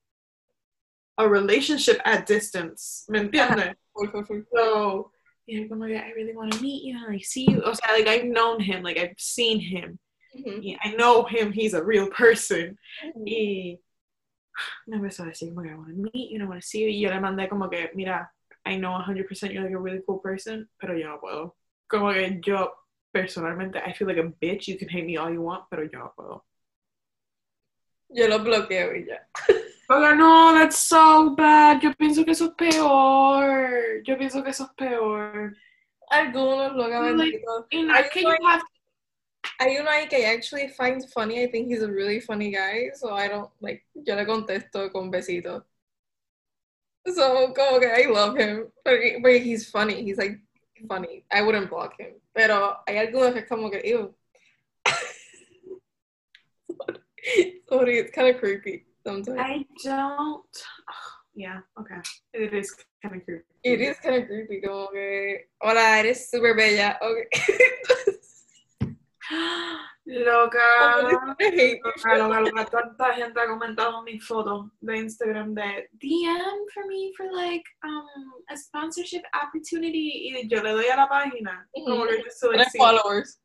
a 1.18 1.28
relationship 1.28 2.00
at 2.06 2.26
distance, 2.26 3.04
¿me 3.10 3.20
entiendes? 3.20 3.74
So, 4.54 5.12
yeah, 5.46 5.68
como 5.68 5.86
que 5.86 5.98
I 5.98 6.12
really 6.16 6.32
want 6.34 6.54
to 6.54 6.62
meet 6.62 6.84
you, 6.84 6.96
like, 7.06 7.22
see 7.22 7.44
you. 7.50 7.60
O 7.62 7.74
sea, 7.74 7.92
like, 7.92 8.08
I've 8.08 8.24
known 8.24 8.60
him, 8.60 8.82
like, 8.82 8.96
I've 8.96 9.14
seen 9.18 9.60
him. 9.60 9.98
Y 10.34 10.78
I 10.82 10.94
know 10.94 11.24
him, 11.24 11.52
he's 11.52 11.74
a 11.74 11.84
real 11.84 12.08
person. 12.08 12.78
Y 13.26 13.78
me 14.86 14.96
empezó 14.96 15.24
a 15.24 15.26
decir 15.26 15.50
como 15.50 15.64
que 15.64 15.70
I 15.70 15.74
want 15.74 15.90
to 15.90 16.10
meet 16.14 16.30
you, 16.30 16.42
I 16.42 16.46
want 16.46 16.62
to 16.62 16.66
see 16.66 16.80
you. 16.80 16.88
Y 16.88 17.00
yo 17.00 17.10
le 17.10 17.20
mandé 17.20 17.46
como 17.50 17.68
que, 17.68 17.90
mira, 17.94 18.32
I 18.68 18.76
know 18.76 18.90
100% 18.90 19.52
you're 19.52 19.64
like 19.64 19.72
a 19.72 19.78
really 19.78 20.02
cool 20.04 20.18
person, 20.18 20.68
pero 20.78 20.94
yo 20.94 21.08
no 21.08 21.18
puedo. 21.18 21.54
Como 21.88 22.12
que 22.12 22.38
yo, 22.44 22.70
personalmente, 23.14 23.76
I 23.78 23.94
feel 23.94 24.06
like 24.06 24.18
a 24.18 24.24
bitch. 24.24 24.68
You 24.68 24.76
can 24.76 24.90
hate 24.90 25.06
me 25.06 25.16
all 25.16 25.32
you 25.32 25.40
want, 25.40 25.64
pero 25.70 25.88
yo 25.90 25.98
no 25.98 26.12
puedo. 26.14 26.42
Yo 28.10 28.28
lo 28.28 28.38
bloqueo 28.40 28.94
y 28.94 29.06
ya. 29.06 29.26
Pero 29.88 30.14
no, 30.14 30.52
that's 30.52 30.76
so 30.76 31.34
bad. 31.34 31.80
Yo 31.80 31.94
pienso 31.94 32.22
que 32.22 32.32
eso 32.32 32.46
es 32.46 32.54
peor. 32.56 34.02
Yo 34.04 34.18
pienso 34.18 34.42
que 34.42 34.50
eso 34.50 34.64
es 34.64 34.70
peor. 34.76 35.56
Algunos 36.10 36.74
lo 36.74 36.88
Like, 36.88 37.00
bendito. 37.00 37.66
Y 37.70 37.82
no 37.84 37.94
Hay 37.94 38.04
uno 38.16 38.36
you 38.36 38.46
have 38.46 38.62
Hay 39.58 39.78
uno 39.78 39.90
ahí 39.90 40.06
que 40.08 40.18
I 40.18 40.34
actually 40.34 40.68
find 40.68 41.02
funny. 41.10 41.42
I 41.42 41.50
think 41.50 41.68
he's 41.68 41.82
a 41.82 41.90
really 41.90 42.20
funny 42.20 42.50
guy. 42.50 42.90
So 42.94 43.14
I 43.14 43.28
don't, 43.28 43.50
like, 43.60 43.86
yo 43.94 44.14
le 44.14 44.26
contesto 44.26 44.90
con 44.92 45.10
besito. 45.10 45.64
So, 47.14 47.52
como 47.52 47.80
que 47.80 47.88
I 47.88 48.06
love 48.10 48.36
him. 48.36 48.66
But, 48.84 48.98
but 49.22 49.40
he's 49.40 49.70
funny. 49.70 50.02
He's 50.02 50.18
like 50.18 50.38
funny. 50.88 51.24
I 51.32 51.42
wouldn't 51.42 51.70
block 51.70 51.94
him. 51.98 52.14
Pero 52.34 52.76
hay 52.86 52.98
algunos 52.98 53.34
que 53.34 53.46
como 53.46 53.70
que, 53.70 53.80
ew. 53.84 54.14
Sorry, 57.68 57.98
it's 57.98 58.12
kind 58.12 58.28
of 58.28 58.38
creepy 58.40 58.84
sometimes. 59.04 59.38
I 59.38 59.64
don't. 59.82 60.44
Yeah, 61.34 61.60
okay. 61.78 62.00
It 62.34 62.52
is 62.52 62.74
kind 63.00 63.14
of 63.14 63.24
creepy. 63.24 63.44
It 63.62 63.80
is 63.80 63.96
kind 64.00 64.16
of 64.16 64.26
creepy, 64.26 64.60
como 64.60 64.88
que, 64.88 65.46
hola, 65.60 66.00
eres 66.00 66.28
súper 66.32 66.56
bella. 66.56 66.98
Okay. 67.00 67.28
Loca. 70.10 70.58
I 70.58 71.34
hate 71.38 71.76
you. 71.76 71.82
Loca, 71.84 72.16
loca, 72.18 72.40
loca. 72.40 72.64
Tanta 72.70 73.12
gente 73.14 73.38
ha 73.40 73.46
comentado 73.46 74.02
mis 74.04 74.24
fotos 74.26 74.70
de 74.80 74.96
Instagram 74.96 75.54
de 75.54 75.88
DM 76.00 76.66
for 76.72 76.86
me 76.86 77.12
for 77.14 77.30
like 77.30 77.62
um 77.84 78.06
a 78.48 78.56
sponsorship 78.56 79.22
opportunity 79.34 80.30
y 80.34 80.48
yo 80.48 80.62
le 80.62 80.72
doy 80.72 80.86
a 80.88 80.96
la 80.96 81.08
página. 81.08 81.68
Como 81.74 82.06
que 82.06 82.18
yo 82.22 82.30
soy 82.30 82.56
Tres 82.56 82.72
followers. 82.78 83.40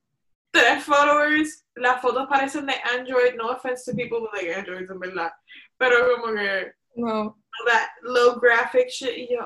tres 0.54 0.84
followers. 0.86 1.66
Las 1.76 2.02
fotos 2.02 2.28
parecen 2.30 2.66
de 2.66 2.76
Android. 2.98 3.36
No 3.36 3.50
offense 3.50 3.84
to 3.84 3.94
people 3.94 4.22
with 4.22 4.32
like 4.34 4.48
Androids 4.56 4.90
en 4.90 5.00
verdad. 5.00 5.32
Pero 5.78 6.16
como 6.16 6.34
que 6.34 6.72
No. 6.96 7.36
that 7.66 7.90
low 8.04 8.36
graphic 8.40 8.90
shit. 8.90 9.18
Y 9.18 9.28
yo, 9.30 9.46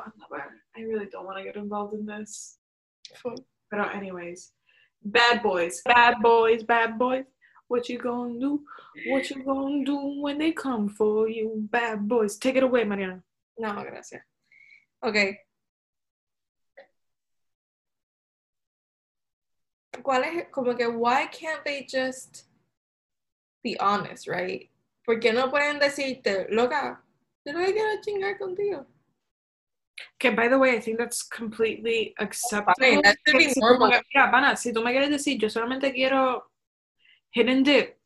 I 0.75 0.81
really 0.83 1.07
don't 1.11 1.25
want 1.25 1.39
to 1.39 1.43
get 1.43 1.55
involved 1.55 1.95
in 1.95 2.05
this. 2.05 2.59
But 3.23 3.95
anyways, 3.95 4.53
bad 5.03 5.41
boys, 5.41 5.81
bad 5.85 6.21
boys, 6.21 6.63
bad 6.63 6.97
boys. 6.97 7.25
What 7.67 7.89
you 7.89 7.97
gonna 7.97 8.39
do? 8.39 8.63
What 9.07 9.29
you 9.29 9.43
gonna 9.43 9.83
do 9.83 10.21
when 10.21 10.37
they 10.37 10.51
come 10.51 10.89
for 10.89 11.27
you, 11.27 11.67
bad 11.69 12.07
boys? 12.07 12.37
Take 12.37 12.55
it 12.55 12.63
away, 12.63 12.83
Mariana. 12.85 13.21
No, 13.57 13.73
gracias. 13.83 14.21
Ok. 15.01 15.15
¿Cuál 20.01 20.23
es, 20.23 20.45
como 20.51 20.75
que, 20.75 20.87
why 20.87 21.27
can't 21.27 21.65
they 21.65 21.85
just 21.85 22.45
be 23.63 23.77
honest, 23.79 24.27
right? 24.27 24.69
¿Por 25.05 25.19
qué 25.19 25.33
no 25.33 25.49
pueden 25.49 25.79
decirte, 25.79 26.47
loca, 26.49 27.03
yo 27.45 27.53
no 27.53 27.65
quiero 27.65 28.01
chingar 28.01 28.37
contigo? 28.37 28.85
Que, 30.19 30.29
by 30.31 30.47
the 30.47 30.57
way, 30.57 30.75
I 30.75 30.79
think 30.79 30.97
that's 30.99 31.23
completely 31.23 32.13
acceptable. 32.19 32.73
Fine, 32.79 33.01
that 33.03 33.17
should 33.25 33.37
be 33.37 33.45
Que 33.45 33.53
si 33.53 33.59
tú 33.61 33.65
normal. 33.67 33.89
me- 33.89 34.01
Mira, 34.13 34.31
pana, 34.31 34.55
si 34.55 34.71
tú 34.73 34.83
me 34.83 34.91
quieres 34.91 35.09
decir, 35.09 35.39
yo 35.39 35.49
solamente 35.49 35.91
quiero 35.93 36.51
hidden 37.31 37.63
dip, 37.63 37.97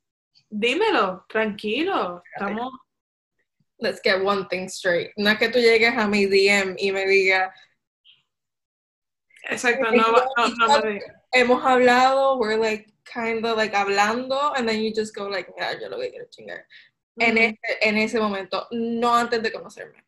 dímelo, 0.50 1.25
tranquilo. 1.29 2.21
Estamos... 2.38 2.71
Let's 3.79 4.00
get 4.03 4.24
one 4.24 4.45
thing 4.48 4.67
straight. 4.69 5.12
No 5.17 5.31
es 5.31 5.38
que 5.39 5.50
tú 5.50 5.57
llegues 5.60 5.98
a 5.98 6.07
mi 6.07 6.25
DM 6.27 6.75
y 6.77 6.91
me 6.91 7.05
digas, 7.07 7.51
Exacto, 9.50 9.91
no, 9.91 10.12
no, 10.38 10.48
no, 10.48 10.67
no, 10.67 10.81
me- 10.83 11.01
hemos 11.33 11.63
hablado, 11.63 12.38
we're 12.38 12.57
like 12.57 12.93
kind 13.05 13.43
of 13.45 13.57
like 13.57 13.74
hablando, 13.74 14.53
and 14.55 14.67
then 14.69 14.81
you 14.81 14.93
just 14.93 15.15
go 15.15 15.27
like, 15.27 15.50
mira, 15.57 15.79
yo 15.81 15.89
lo 15.89 15.98
que 15.98 16.12
quiero 16.12 16.25
chingar. 16.29 16.62
En, 17.19 17.36
Ujú. 17.36 17.41
ese, 17.43 17.77
en 17.81 17.98
ese 17.98 18.19
momento, 18.19 18.67
no 18.71 19.13
antes 19.15 19.41
de 19.41 19.51
conocerme. 19.51 20.03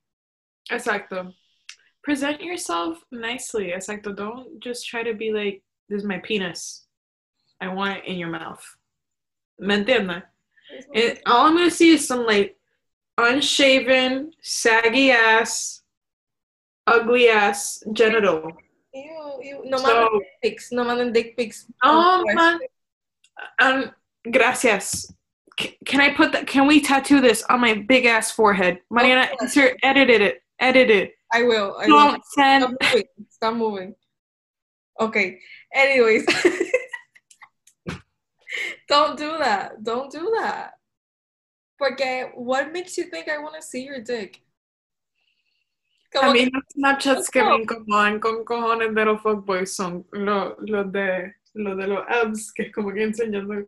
Exacto. 0.70 1.34
Present 2.04 2.42
yourself 2.42 3.04
nicely. 3.12 3.72
Exacto. 3.76 4.16
Don't 4.16 4.60
just 4.62 4.88
try 4.88 5.04
to 5.04 5.14
be 5.14 5.32
like, 5.32 5.64
this 5.90 6.00
is 6.02 6.08
my 6.08 6.20
penis. 6.20 6.86
I 7.62 7.68
want 7.74 8.00
it 8.00 8.06
in 8.06 8.18
your 8.18 8.30
mouth. 8.30 8.64
¿Me 9.60 9.76
entiendes? 9.76 10.24
It, 10.94 11.22
all 11.26 11.46
I'm 11.48 11.56
gonna 11.56 11.72
see 11.72 11.92
is 11.92 12.08
some 12.08 12.26
like 12.26 12.58
unshaven, 13.18 14.32
saggy 14.42 15.12
ass, 15.12 15.82
ugly 16.88 17.30
ass 17.30 17.84
genital. 17.94 18.52
Ew, 18.94 19.40
ew. 19.42 19.62
No 19.66 19.78
So- 19.78 19.86
manden 19.86 20.20
dick 20.20 20.28
pics, 20.42 20.72
no 20.72 20.84
manden 20.84 21.14
dick 21.14 21.38
pics. 21.38 21.68
Oh 21.84 22.24
man. 22.34 22.60
Um, 23.60 23.92
gracias. 24.32 25.14
C- 25.60 25.78
can 25.86 26.02
I 26.02 26.14
put 26.14 26.32
that? 26.34 26.48
Can 26.48 26.68
we 26.68 26.82
tattoo 26.82 27.22
this 27.22 27.44
on 27.50 27.62
my 27.62 27.76
big 27.76 28.06
ass 28.06 28.32
forehead? 28.32 28.80
Mariana, 28.90 29.30
insert, 29.40 29.78
edited 29.84 30.22
it, 30.22 30.43
edit 30.60 30.90
it. 30.90 31.12
I 31.32 31.44
will. 31.44 31.76
I 31.80 31.88
will. 31.88 31.98
Don't 31.98 32.24
send. 32.36 32.64
Stop 32.64 32.76
moving. 32.82 33.06
Stop 33.30 33.56
moving. 33.56 33.96
Okay. 35.00 35.40
Anyways. 35.74 36.26
Don't 38.88 39.18
do 39.18 39.38
that. 39.40 39.84
Don't 39.84 40.12
do 40.12 40.32
that. 40.40 40.74
Porque 41.80 42.32
what 42.36 42.72
makes 42.72 42.98
you 42.98 43.06
think 43.06 43.28
I 43.28 43.40
want 43.40 43.56
to 43.56 43.62
see 43.62 43.84
your 43.84 44.00
dick? 44.02 44.40
Como 46.14 46.30
A 46.30 46.34
que- 46.34 46.46
mí 46.46 46.52
los 46.54 46.64
Snapchats 46.74 47.30
que 47.32 47.44
me 47.44 47.56
incomodan 47.64 48.20
con 48.22 48.46
cojones 48.46 48.94
de 48.94 49.06
los 49.06 49.22
fuckboys 49.22 49.76
son 49.76 50.06
los, 50.12 50.54
los 50.60 50.92
de 50.92 51.34
los 51.56 51.76
de 51.78 51.88
los 51.88 52.06
abs 52.08 52.52
que 52.54 52.64
es 52.64 52.72
como 52.72 52.92
que 52.94 53.02
enseñando. 53.04 53.66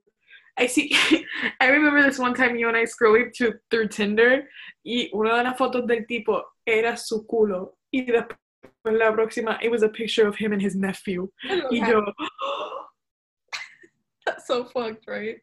I 0.58 0.68
see. 0.68 0.92
I 1.60 1.68
remember 1.68 2.04
this 2.04 2.20
one 2.20 2.34
time 2.36 2.56
you 2.56 2.68
and 2.68 2.78
I 2.78 2.86
scrolling 2.86 3.32
through, 3.36 3.56
through 3.72 3.88
Tinder 3.90 4.48
y 4.86 5.10
una 5.14 5.38
de 5.38 5.44
las 5.44 5.58
fotos 5.58 5.88
del 5.88 6.06
tipo 6.06 6.44
era 6.66 6.98
su 6.98 7.26
culo 7.26 7.78
y 7.92 8.06
después 8.06 8.38
la 8.84 9.14
próxima 9.14 9.58
it 9.62 9.72
was 9.72 9.84
a 9.84 9.90
picture 9.90 10.28
of 10.28 10.36
him 10.36 10.54
and 10.54 10.62
his 10.62 10.76
nephew 10.76 11.30
y 11.72 11.82
yo. 11.88 12.04
That's 14.26 14.48
so 14.48 14.66
fucked, 14.66 15.08
right? 15.08 15.42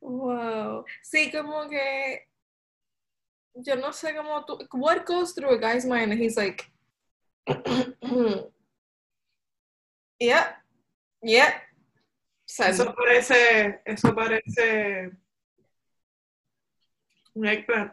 Wow. 0.00 0.84
Sí, 1.02 1.30
como 1.30 1.68
que 1.68 2.26
yo 3.54 3.76
no 3.76 3.92
sé 3.92 4.14
cómo 4.14 4.44
tú 4.46 4.58
what 4.72 5.06
goes 5.06 5.32
through 5.32 5.54
a 5.54 5.58
guy's 5.58 5.84
mind 5.84 6.12
and 6.12 6.20
he's 6.20 6.36
like 6.36 6.70
Yeah. 10.22 10.52
Yeah. 11.22 11.52
Send. 12.46 12.74
Eso 12.74 12.94
parece, 12.94 13.80
eso 13.84 14.14
parece 14.14 15.10
un 17.34 17.46
eggplant. 17.46 17.92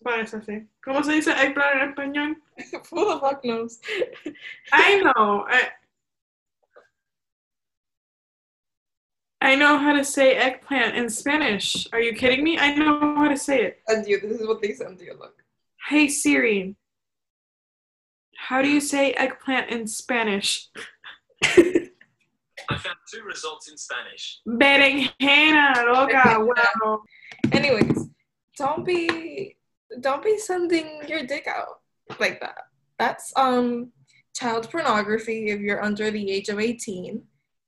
Eso 0.00 0.04
parece 0.04 0.36
así. 0.36 0.66
¿Cómo 0.82 1.02
se 1.02 1.12
dice 1.12 1.30
eggplant 1.30 1.82
en 1.82 1.88
español? 1.90 2.36
Who 2.90 3.14
the 3.14 3.20
fuck 3.20 3.42
knows? 3.42 3.80
I 4.72 5.00
know. 5.00 5.46
I, 5.48 5.68
I 9.42 9.54
know 9.56 9.78
how 9.78 9.94
to 9.94 10.04
say 10.04 10.34
eggplant 10.36 10.96
in 10.96 11.08
Spanish. 11.08 11.86
Are 11.92 12.00
you 12.00 12.14
kidding 12.14 12.44
me? 12.44 12.58
I 12.58 12.74
know 12.74 13.16
how 13.16 13.28
to 13.28 13.36
say 13.36 13.62
it. 13.62 13.82
And 13.88 14.06
you, 14.06 14.20
this 14.20 14.40
is 14.40 14.46
what 14.46 14.60
they 14.60 14.72
send 14.72 15.00
you. 15.00 15.16
Look. 15.18 15.42
Hey 15.88 16.08
Siri, 16.08 16.76
how 18.36 18.62
do 18.62 18.68
you 18.68 18.80
say 18.80 19.12
eggplant 19.12 19.70
in 19.70 19.86
Spanish? 19.86 20.68
I 21.42 22.76
found 22.76 22.96
two 23.12 23.22
results 23.24 23.70
in 23.70 23.76
Spanish. 23.76 24.40
Berenjena, 24.46 25.92
loca, 25.92 26.38
wow. 26.84 27.02
Anyways, 27.50 28.08
don't 28.56 28.84
be 28.84 29.56
don't 30.00 30.22
be 30.22 30.38
sending 30.38 31.00
your 31.08 31.26
dick 31.26 31.46
out 31.46 31.80
like 32.18 32.40
that. 32.40 32.66
That's 32.98 33.32
um 33.36 33.92
child 34.34 34.70
pornography 34.70 35.50
if 35.50 35.60
you're 35.60 35.82
under 35.82 36.10
the 36.10 36.30
age 36.30 36.48
of 36.48 36.60
18. 36.60 37.22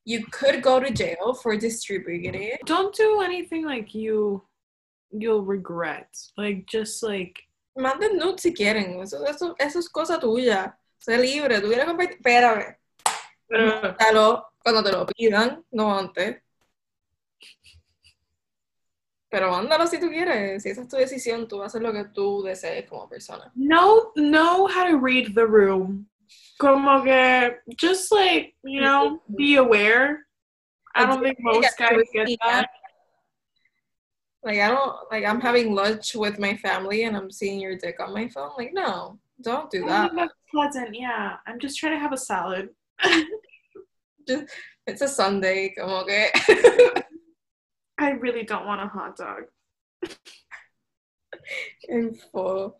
You 0.04 0.24
could 0.30 0.62
go 0.62 0.80
to 0.80 0.90
jail 0.90 1.34
for 1.34 1.56
distributing 1.56 2.34
it. 2.34 2.60
Don't 2.64 2.94
do 2.94 3.20
anything 3.20 3.64
like 3.64 3.94
you 3.94 4.42
you'll 5.10 5.42
regret. 5.42 6.08
Like 6.36 6.66
just 6.66 7.02
like 7.02 7.38
Manden 7.78 8.18
nudes 8.18 8.42
si 8.42 8.52
quieren. 8.52 9.00
Eso, 9.00 9.24
eso, 9.24 9.54
eso 9.58 9.78
es 9.78 9.88
cosa 9.88 10.18
tuya. 10.18 10.76
Sé 10.98 11.18
libre. 11.18 11.60
Tú 11.60 11.68
quieres 11.68 11.86
compartir. 11.86 12.16
Espérame. 12.16 12.76
Mándalo 13.50 14.52
cuando 14.58 14.82
te 14.82 14.92
lo 14.92 15.06
pidan, 15.06 15.64
no 15.72 15.98
antes. 15.98 16.42
Pero 19.32 19.50
mándalo 19.50 19.86
si 19.86 19.98
tú 19.98 20.10
quieres. 20.10 20.62
Si 20.62 20.68
esa 20.68 20.82
es 20.82 20.88
tu 20.88 20.96
decisión, 20.98 21.48
tú 21.48 21.58
vas 21.58 21.64
a 21.74 21.78
hacer 21.78 21.82
lo 21.82 21.90
que 21.90 22.04
tú 22.12 22.42
desees 22.42 22.86
como 22.86 23.08
persona. 23.08 23.50
know 23.54 24.12
know 24.14 24.66
how 24.66 24.84
to 24.86 24.98
read 24.98 25.34
the 25.34 25.46
room. 25.46 26.06
Como 26.58 27.02
que 27.02 27.56
just 27.78 28.12
like, 28.12 28.54
you 28.62 28.82
know, 28.82 29.22
be 29.34 29.56
aware. 29.56 30.26
I 30.94 31.06
don't 31.06 31.22
think 31.22 31.38
most 31.40 31.78
guys 31.78 32.02
get 32.12 32.28
that. 32.44 32.68
Like 34.44 34.58
I 34.58 34.68
don't 34.68 34.96
like 35.10 35.24
I'm 35.24 35.40
having 35.40 35.74
lunch 35.74 36.14
with 36.14 36.38
my 36.38 36.54
family 36.58 37.04
and 37.04 37.16
I'm 37.16 37.30
seeing 37.30 37.58
your 37.58 37.78
dick 37.78 38.00
on 38.00 38.12
my 38.12 38.28
phone. 38.28 38.50
Like 38.58 38.74
no, 38.74 39.18
don't 39.40 39.70
do 39.70 39.84
oh, 39.84 39.88
that. 39.88 40.10
think 40.10 40.20
that's 40.20 40.34
pleasant, 40.50 40.94
yeah. 40.94 41.36
I'm 41.46 41.58
just 41.58 41.78
trying 41.78 41.94
to 41.94 42.00
have 42.00 42.12
a 42.12 42.18
salad. 42.18 42.68
It's 44.84 45.00
a 45.00 45.08
Sunday, 45.08 45.74
como 45.78 46.04
que 46.04 46.26
I 47.98 48.10
really 48.10 48.44
don't 48.44 48.66
want 48.66 48.80
a 48.82 48.86
hot 48.88 49.16
dog. 49.16 49.44
I'm 51.90 52.14
full. 52.14 52.78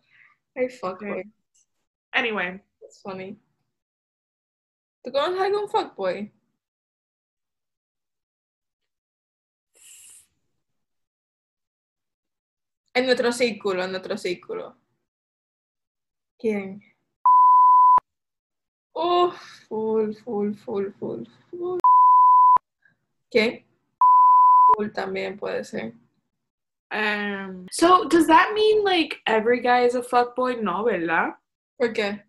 I 0.57 0.67
fuck 0.67 0.95
Okay. 1.01 1.07
boy. 1.07 1.23
Anyway, 2.13 2.61
That's 2.81 3.01
funny. 3.01 3.37
¿Tú 5.03 5.11
conoces 5.11 5.41
algún 5.41 5.69
fuckboy? 5.69 6.31
En 12.95 13.05
nuestro 13.05 13.31
círculo, 13.31 13.83
en 13.83 13.91
nuestro 13.91 14.17
círculo. 14.17 14.77
¿Quién? 16.37 16.81
Oh, 18.93 19.33
full, 19.67 20.13
full, 20.23 20.53
full, 20.53 20.91
full, 20.99 21.23
full. 21.49 21.79
¿Quién? 23.31 23.65
Full 24.83 24.93
también 24.93 25.37
puede 25.37 25.63
ser. 25.65 25.93
um, 26.91 27.67
so 27.71 28.07
does 28.07 28.27
that 28.27 28.53
mean 28.53 28.83
like 28.83 29.19
every 29.25 29.59
guy 29.61 29.85
is 29.85 29.95
a 29.95 30.01
fuckboy? 30.01 30.61
No, 30.61 30.83
¿verdad? 30.83 31.35
¿Por 31.79 31.93
qué? 31.93 32.21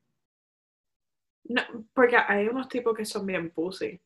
No, 1.48 1.62
porque 1.94 2.16
hay 2.16 2.48
unos 2.48 2.68
tipos 2.68 2.96
que 2.96 3.04
son 3.04 3.26
bien 3.26 3.50
pussy. 3.50 4.00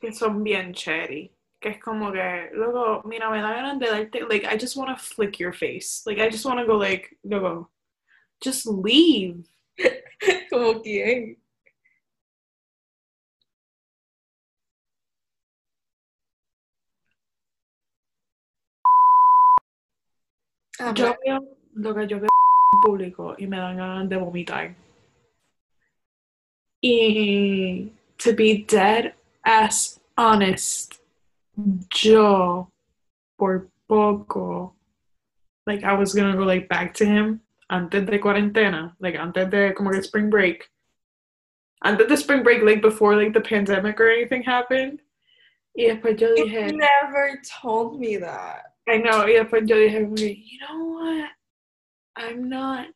Que 0.00 0.12
son 0.12 0.42
bien 0.42 0.72
cherry. 0.72 1.30
Que 1.60 1.70
es 1.70 1.78
como 1.78 2.10
que, 2.10 2.50
luego, 2.54 3.02
mira, 3.04 3.30
me 3.30 3.40
da 3.40 3.52
ganas 3.52 3.78
de 3.78 3.86
darte, 3.86 4.28
like, 4.28 4.44
I 4.46 4.56
just 4.56 4.76
want 4.76 4.90
to 4.90 4.96
flick 4.96 5.38
your 5.38 5.52
face. 5.52 6.02
Like, 6.06 6.18
I 6.18 6.28
just 6.28 6.44
want 6.44 6.58
to 6.58 6.66
go, 6.66 6.76
like, 6.76 7.16
luego, 7.22 7.68
just 8.40 8.66
leave. 8.66 9.44
¿Como 10.50 10.80
quién? 10.82 11.36
Ah, 20.80 20.92
Yo 20.96 21.14
veo 21.24 21.40
lo 21.74 21.94
que 21.94 22.06
yo 22.06 22.18
veo 22.20 22.28
en 22.74 22.80
público 22.80 23.34
y 23.38 23.46
me 23.46 23.58
dan 23.58 23.76
ganas 23.76 24.08
de 24.08 24.16
vomitar. 24.16 24.74
Y 26.82 27.92
to 28.18 28.32
be 28.34 28.64
dead 28.66 29.14
as 29.44 30.00
honest, 30.16 31.00
yo 32.02 32.68
por 33.38 33.68
poco, 33.88 34.74
like 35.66 35.84
I 35.84 35.92
was 35.94 36.14
gonna 36.14 36.36
go 36.36 36.44
like 36.44 36.68
back 36.68 36.94
to 36.94 37.04
him 37.04 37.40
antes 37.70 38.04
de 38.04 38.18
cuarentena, 38.18 38.96
like 39.00 39.16
antes 39.16 39.48
de 39.50 39.72
como 39.74 39.90
que 39.90 40.02
spring 40.02 40.28
break. 40.30 40.68
Antes 41.84 42.08
de 42.08 42.16
spring 42.16 42.42
break, 42.42 42.62
like 42.62 42.80
before 42.80 43.16
like 43.16 43.32
the 43.32 43.40
pandemic 43.40 44.00
or 44.00 44.08
anything 44.10 44.42
happened. 44.42 45.00
Y 45.76 45.84
después 45.86 46.18
yo 46.18 46.34
You 46.34 46.72
never 46.72 47.40
told 47.62 47.98
me 47.98 48.16
that. 48.16 48.71
I 48.88 48.98
know, 48.98 49.26
y 49.26 49.34
después 49.34 49.66
yo 49.66 49.76
dije, 49.76 50.02
como 50.02 50.16
que, 50.16 50.34
you 50.34 50.58
know 50.58 50.84
what? 50.84 51.28
I'm 52.16 52.48
not, 52.48 52.88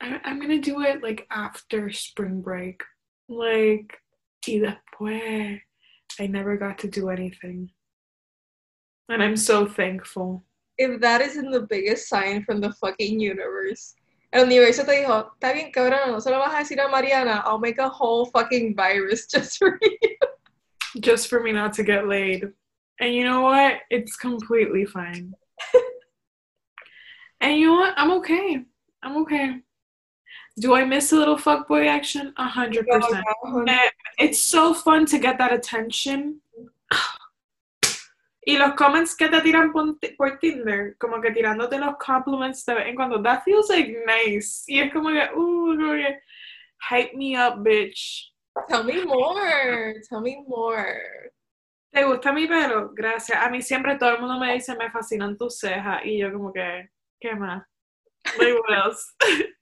I, 0.00 0.20
I'm 0.24 0.40
gonna 0.40 0.60
do 0.60 0.80
it 0.82 1.02
like 1.02 1.26
after 1.30 1.90
spring 1.90 2.40
break. 2.40 2.82
Like, 3.28 3.98
y 4.46 4.60
después, 4.60 5.60
I 6.20 6.26
never 6.26 6.56
got 6.56 6.78
to 6.80 6.88
do 6.88 7.10
anything. 7.10 7.70
And 9.08 9.22
I'm 9.22 9.36
so 9.36 9.66
thankful. 9.66 10.44
If 10.78 11.00
that 11.00 11.20
isn't 11.20 11.50
the 11.50 11.62
biggest 11.62 12.08
sign 12.08 12.42
from 12.44 12.60
the 12.60 12.72
fucking 12.72 13.20
universe. 13.20 13.94
El 14.32 14.46
universo 14.46 14.84
te 14.84 15.04
dijo, 15.04 15.30
está 15.38 15.52
bien 15.52 15.70
cabrón, 15.70 16.10
no 16.10 16.18
se 16.18 16.30
lo 16.30 16.38
vas 16.38 16.52
a 16.54 16.58
decir 16.58 16.80
a 16.80 16.88
Mariana, 16.88 17.42
I'll 17.46 17.60
make 17.60 17.78
a 17.78 17.88
whole 17.88 18.26
fucking 18.26 18.74
virus 18.74 19.26
just 19.30 19.58
for 19.58 19.78
you. 19.80 20.16
Just 21.00 21.28
for 21.28 21.40
me 21.40 21.52
not 21.52 21.72
to 21.74 21.84
get 21.84 22.08
laid. 22.08 22.50
And 23.00 23.14
you 23.14 23.24
know 23.24 23.42
what? 23.42 23.80
It's 23.90 24.16
completely 24.16 24.84
fine. 24.84 25.34
and 27.40 27.58
you 27.58 27.66
know 27.66 27.74
what? 27.74 27.94
I'm 27.96 28.12
okay. 28.12 28.64
I'm 29.02 29.16
okay. 29.22 29.60
Do 30.58 30.74
I 30.74 30.84
miss 30.84 31.12
a 31.12 31.16
little 31.16 31.36
fuckboy 31.36 31.88
action? 31.88 32.32
A 32.36 32.46
hundred 32.46 32.86
percent. 32.86 33.24
Eh, 33.68 33.88
It's 34.18 34.38
so 34.40 34.72
fun 34.72 35.04
to 35.06 35.18
get 35.18 35.38
that 35.38 35.52
attention. 35.52 36.40
Y 38.46 38.58
los 38.58 38.74
comments 38.74 39.14
que 39.14 39.30
te 39.30 39.40
tiran 39.40 39.72
por, 39.72 39.94
por 40.18 40.38
Tinder, 40.38 40.96
como 40.98 41.18
que 41.22 41.30
tirándote 41.30 41.78
los 41.78 41.96
compliments 41.98 42.62
de 42.66 42.74
vez 42.74 42.88
en 42.88 42.94
cuando, 42.94 43.22
that 43.22 43.42
feels 43.42 43.70
like 43.70 43.88
nice. 44.06 44.64
Y 44.68 44.80
es 44.80 44.92
como 44.92 45.08
que, 45.08 45.22
uh, 45.32 45.76
como 45.78 45.92
que, 45.94 46.18
hype 46.90 47.14
me 47.14 47.36
up, 47.38 47.64
bitch. 47.64 48.30
Tell 48.68 48.84
me 48.84 49.02
more, 49.02 49.94
tell 50.10 50.20
me 50.20 50.44
more. 50.46 51.00
¿Te 51.94 52.02
gusta 52.04 52.32
mi 52.32 52.48
pelo? 52.48 52.90
Gracias. 52.92 53.38
A 53.40 53.48
mí 53.48 53.62
siempre 53.62 53.96
todo 53.96 54.10
el 54.14 54.20
mundo 54.20 54.36
me 54.40 54.52
dice, 54.54 54.74
me 54.74 54.90
fascinan 54.90 55.36
tus 55.38 55.60
cejas. 55.60 56.04
Y 56.04 56.18
yo 56.18 56.32
como 56.32 56.52
que, 56.52 56.90
¿qué 57.20 57.36
más? 57.36 57.64
Like, 58.36 58.54
what 58.54 58.86
else? 58.86 59.14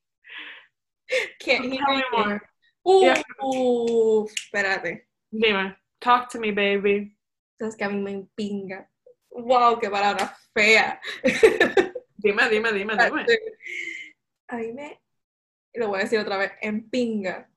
Can't 1.45 1.65
hear 1.67 1.85
Tell 1.85 1.95
me 1.95 2.03
you. 2.11 2.19
more. 2.19 2.41
Uh, 2.85 3.01
Yeah. 3.03 3.23
uh, 3.43 4.25
espérate. 4.25 5.09
Dime, 5.31 5.77
talk 6.01 6.31
to 6.31 6.41
me, 6.41 6.53
baby. 6.53 7.15
Es 7.59 7.77
que 7.77 7.85
a 7.85 7.91
mí 7.91 8.01
me 8.01 8.27
pinga. 8.35 8.89
Wow, 9.31 9.79
qué 9.79 9.91
palabra 9.91 10.35
fea. 10.55 11.01
Dime, 12.17 12.49
dime, 12.49 12.73
dime, 12.73 12.95
dime. 12.97 13.27
A 14.49 14.57
mí 14.57 14.73
me, 14.73 15.03
lo 15.75 15.89
voy 15.89 15.99
a 15.99 16.03
decir 16.05 16.19
otra 16.21 16.37
vez, 16.39 16.53
en 16.63 16.89
pinga, 16.89 17.51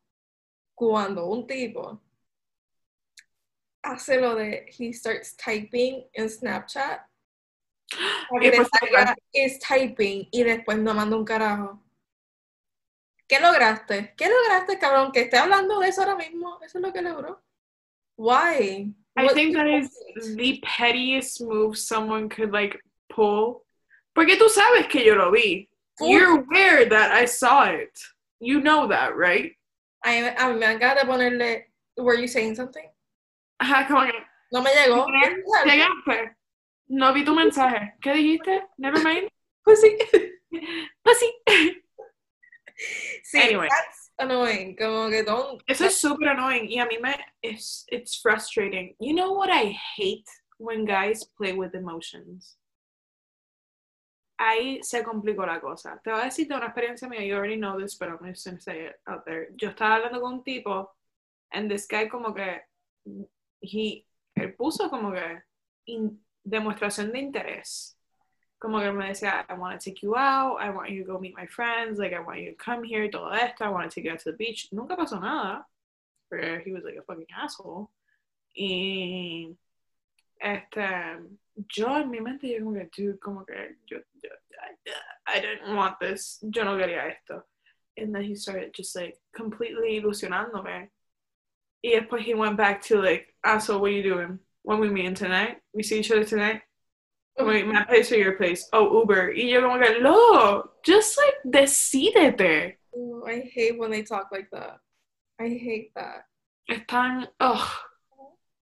cuando 0.74 1.28
un 1.28 1.46
tipo 1.48 2.02
hace 3.86 4.20
lo 4.20 4.36
de 4.36 4.66
he 4.78 4.92
starts 4.92 5.36
typing 5.38 6.04
en 6.14 6.30
Snapchat, 6.30 7.02
Y 8.42 8.50
le 8.50 8.58
salga 8.66 9.16
is 9.32 9.60
typing 9.60 10.28
y 10.32 10.44
después 10.44 10.78
no 10.80 10.94
manda 10.94 11.16
un 11.16 11.26
carajo. 11.26 11.82
¿Qué 13.28 13.40
lograste? 13.40 14.14
¿Qué 14.18 14.28
lograste, 14.28 14.78
cabrón? 14.78 15.12
Que 15.12 15.22
esté 15.22 15.38
hablando 15.38 15.80
de 15.80 15.90
eso 15.90 16.02
ahora 16.02 16.16
mismo. 16.16 16.60
Eso 16.64 16.78
es 16.78 16.82
lo 16.84 16.94
que 16.94 17.02
logró. 17.02 17.42
Why? 18.18 18.94
I 19.18 19.28
think 19.34 19.56
that 19.56 19.68
is 19.68 19.90
the 20.36 20.62
pettiest 20.64 21.42
move 21.42 21.78
someone 21.78 22.30
could 22.30 22.52
like 22.52 22.78
pull. 23.10 23.66
Porque 24.14 24.38
tú 24.38 24.50
sabes 24.50 24.88
que 24.88 25.04
yo 25.04 25.16
lo 25.16 25.32
vi. 25.32 25.70
Full- 25.98 26.10
You're 26.10 26.40
aware 26.40 26.86
that 26.90 27.12
I 27.12 27.26
saw 27.26 27.66
it. 27.66 27.98
You 28.40 28.62
know 28.62 28.88
that, 28.88 29.16
right? 29.16 29.54
A 30.04 30.10
mí 30.10 30.60
me 30.60 30.78
de 30.78 31.06
ponerle, 31.06 31.66
were 31.98 32.16
you 32.16 32.28
saying 32.28 32.56
something? 32.56 32.86
Ajá, 33.60 33.88
como 33.88 34.06
que, 34.06 34.14
No 34.52 34.62
me 34.62 34.70
llegó. 34.72 35.06
llegaste. 35.66 36.36
No 36.88 37.14
vi 37.14 37.24
tu 37.26 37.34
mensaje. 37.36 37.96
¿Qué 38.02 38.14
dijiste? 38.14 38.68
Never 38.78 39.04
mind. 39.04 39.30
Pues 39.66 39.82
sí. 39.82 39.98
Pues 41.02 41.18
sí. 41.20 41.34
Sí, 43.24 43.40
Anyway. 43.42 43.68
that's 43.68 44.12
annoying. 44.20 44.76
Como 44.76 45.10
que 45.10 45.24
don't. 45.24 45.60
Eso 45.66 45.86
es 45.86 45.98
super 46.00 46.28
annoying. 46.30 46.70
Y 46.70 46.78
a 46.78 46.86
mí 46.86 47.00
me, 47.02 47.16
it's, 47.42 47.84
it's 47.90 48.16
frustrating. 48.22 48.96
You 49.00 49.16
know 49.16 49.34
what 49.34 49.50
I 49.50 49.76
hate 49.98 50.30
when 50.60 50.86
guys 50.86 51.26
play 51.36 51.54
with 51.54 51.74
emotions? 51.74 52.58
Ahí 54.40 54.84
se 54.84 55.02
complicó 55.04 55.48
la 55.48 55.60
cosa. 55.60 56.00
Te 56.04 56.12
voy 56.12 56.20
a 56.22 56.26
decir 56.26 56.48
de 56.48 56.56
una 56.56 56.68
experiencia 56.68 57.08
mía. 57.10 57.26
You 57.26 57.36
already 57.36 57.56
know 57.56 57.80
this, 57.80 57.98
but 57.98 58.10
I'm 58.10 58.20
just 58.24 58.46
gonna 58.46 58.60
say 58.60 58.86
it 58.88 58.96
out 59.08 59.26
there. 59.26 59.48
Yo 59.56 59.70
estaba 59.70 59.96
hablando 59.96 60.22
con 60.22 60.34
un 60.36 60.44
tipo, 60.44 60.92
and 61.52 61.72
this 61.72 61.88
guy 61.88 62.08
como 62.08 62.36
que, 62.36 62.62
he, 63.66 64.06
él 64.36 64.54
puso 64.56 64.90
como 64.90 65.12
que 65.12 65.44
in- 65.86 66.24
demostración 66.44 67.12
de 67.12 67.20
interés. 67.20 67.98
Como 68.60 68.80
que 68.80 68.92
me 68.92 69.10
decía, 69.10 69.46
I 69.50 69.54
want 69.54 69.80
to 69.80 69.90
take 69.90 70.02
you 70.02 70.16
out, 70.16 70.60
I 70.62 70.70
want 70.70 70.90
you 70.90 71.04
to 71.04 71.12
go 71.14 71.20
meet 71.20 71.36
my 71.36 71.46
friends, 71.46 72.00
like 72.00 72.14
I 72.14 72.20
want 72.20 72.40
you 72.40 72.52
to 72.52 72.58
come 72.58 72.84
here, 72.84 73.10
todo 73.10 73.32
esto, 73.34 73.66
I 73.66 73.70
want 73.70 73.90
to 73.90 73.94
take 73.94 74.06
you 74.06 74.12
out 74.12 74.20
to 74.20 74.32
the 74.32 74.38
beach. 74.38 74.70
Nunca 74.72 74.96
pasó 74.96 75.20
nada. 75.20 75.66
Pero 76.30 76.60
he 76.60 76.72
was 76.72 76.84
like 76.84 76.96
a 76.96 77.04
fucking 77.04 77.28
asshole. 77.38 77.92
Y 78.56 79.56
este, 80.42 81.20
yo 81.70 81.98
en 81.98 82.10
mi 82.10 82.20
mente 82.20 82.48
yo 82.48 82.60
como 82.64 82.74
que, 82.74 82.90
dude, 82.96 83.20
como 83.20 83.46
que 83.46 83.76
yo, 83.86 84.00
yo 84.24 84.30
I, 85.28 85.38
I 85.38 85.40
didn't 85.40 85.76
want 85.76 86.00
this. 86.00 86.40
Yo 86.50 86.64
no 86.64 86.78
quería 86.78 87.08
esto. 87.12 87.44
And 87.98 88.14
then 88.16 88.24
he 88.24 88.36
started 88.36 88.74
just 88.74 88.96
like 88.96 89.18
completely 89.34 90.00
ilusionándome. 90.02 90.90
Y 91.86 91.92
después 91.92 92.22
he 92.22 92.34
went 92.34 92.58
back 92.58 92.82
to 92.82 93.00
like, 93.00 93.28
ah, 93.44 93.60
so 93.60 93.78
what 93.78 93.92
are 93.92 93.94
you 93.94 94.02
doing? 94.02 94.40
When 94.64 94.80
we 94.80 94.90
meeting 94.90 95.14
tonight? 95.14 95.58
We 95.72 95.84
see 95.84 96.00
each 96.00 96.10
other 96.10 96.24
tonight? 96.24 96.64
Wait, 97.38 97.68
my 97.68 97.84
place 97.84 98.12
or 98.12 98.18
your 98.18 98.34
place? 98.34 98.68
Oh, 98.74 99.02
Uber. 99.02 99.34
Y 99.36 99.52
yo 99.52 99.62
como 99.62 99.78
que, 99.78 100.02
no, 100.02 100.64
just 100.84 101.16
like 101.16 101.36
decídete. 101.46 102.78
Ooh, 102.98 103.24
I 103.28 103.42
hate 103.54 103.78
when 103.78 103.92
they 103.92 104.02
talk 104.02 104.30
like 104.32 104.50
that. 104.52 104.80
I 105.40 105.50
hate 105.50 105.92
that. 105.94 106.26
Están, 106.68 107.28
ugh. 107.40 107.70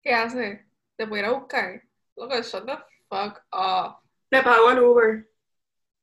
¿Qué 0.06 0.12
hace? 0.12 0.60
¿Te 0.96 1.04
ir 1.04 1.24
a 1.24 1.32
buscar? 1.32 1.80
Loco, 2.16 2.40
shut 2.40 2.66
the 2.66 2.78
fuck 3.10 3.42
up. 3.52 3.98
Te 4.30 4.42
pago 4.42 4.68
el 4.68 4.78
Uber. 4.78 5.26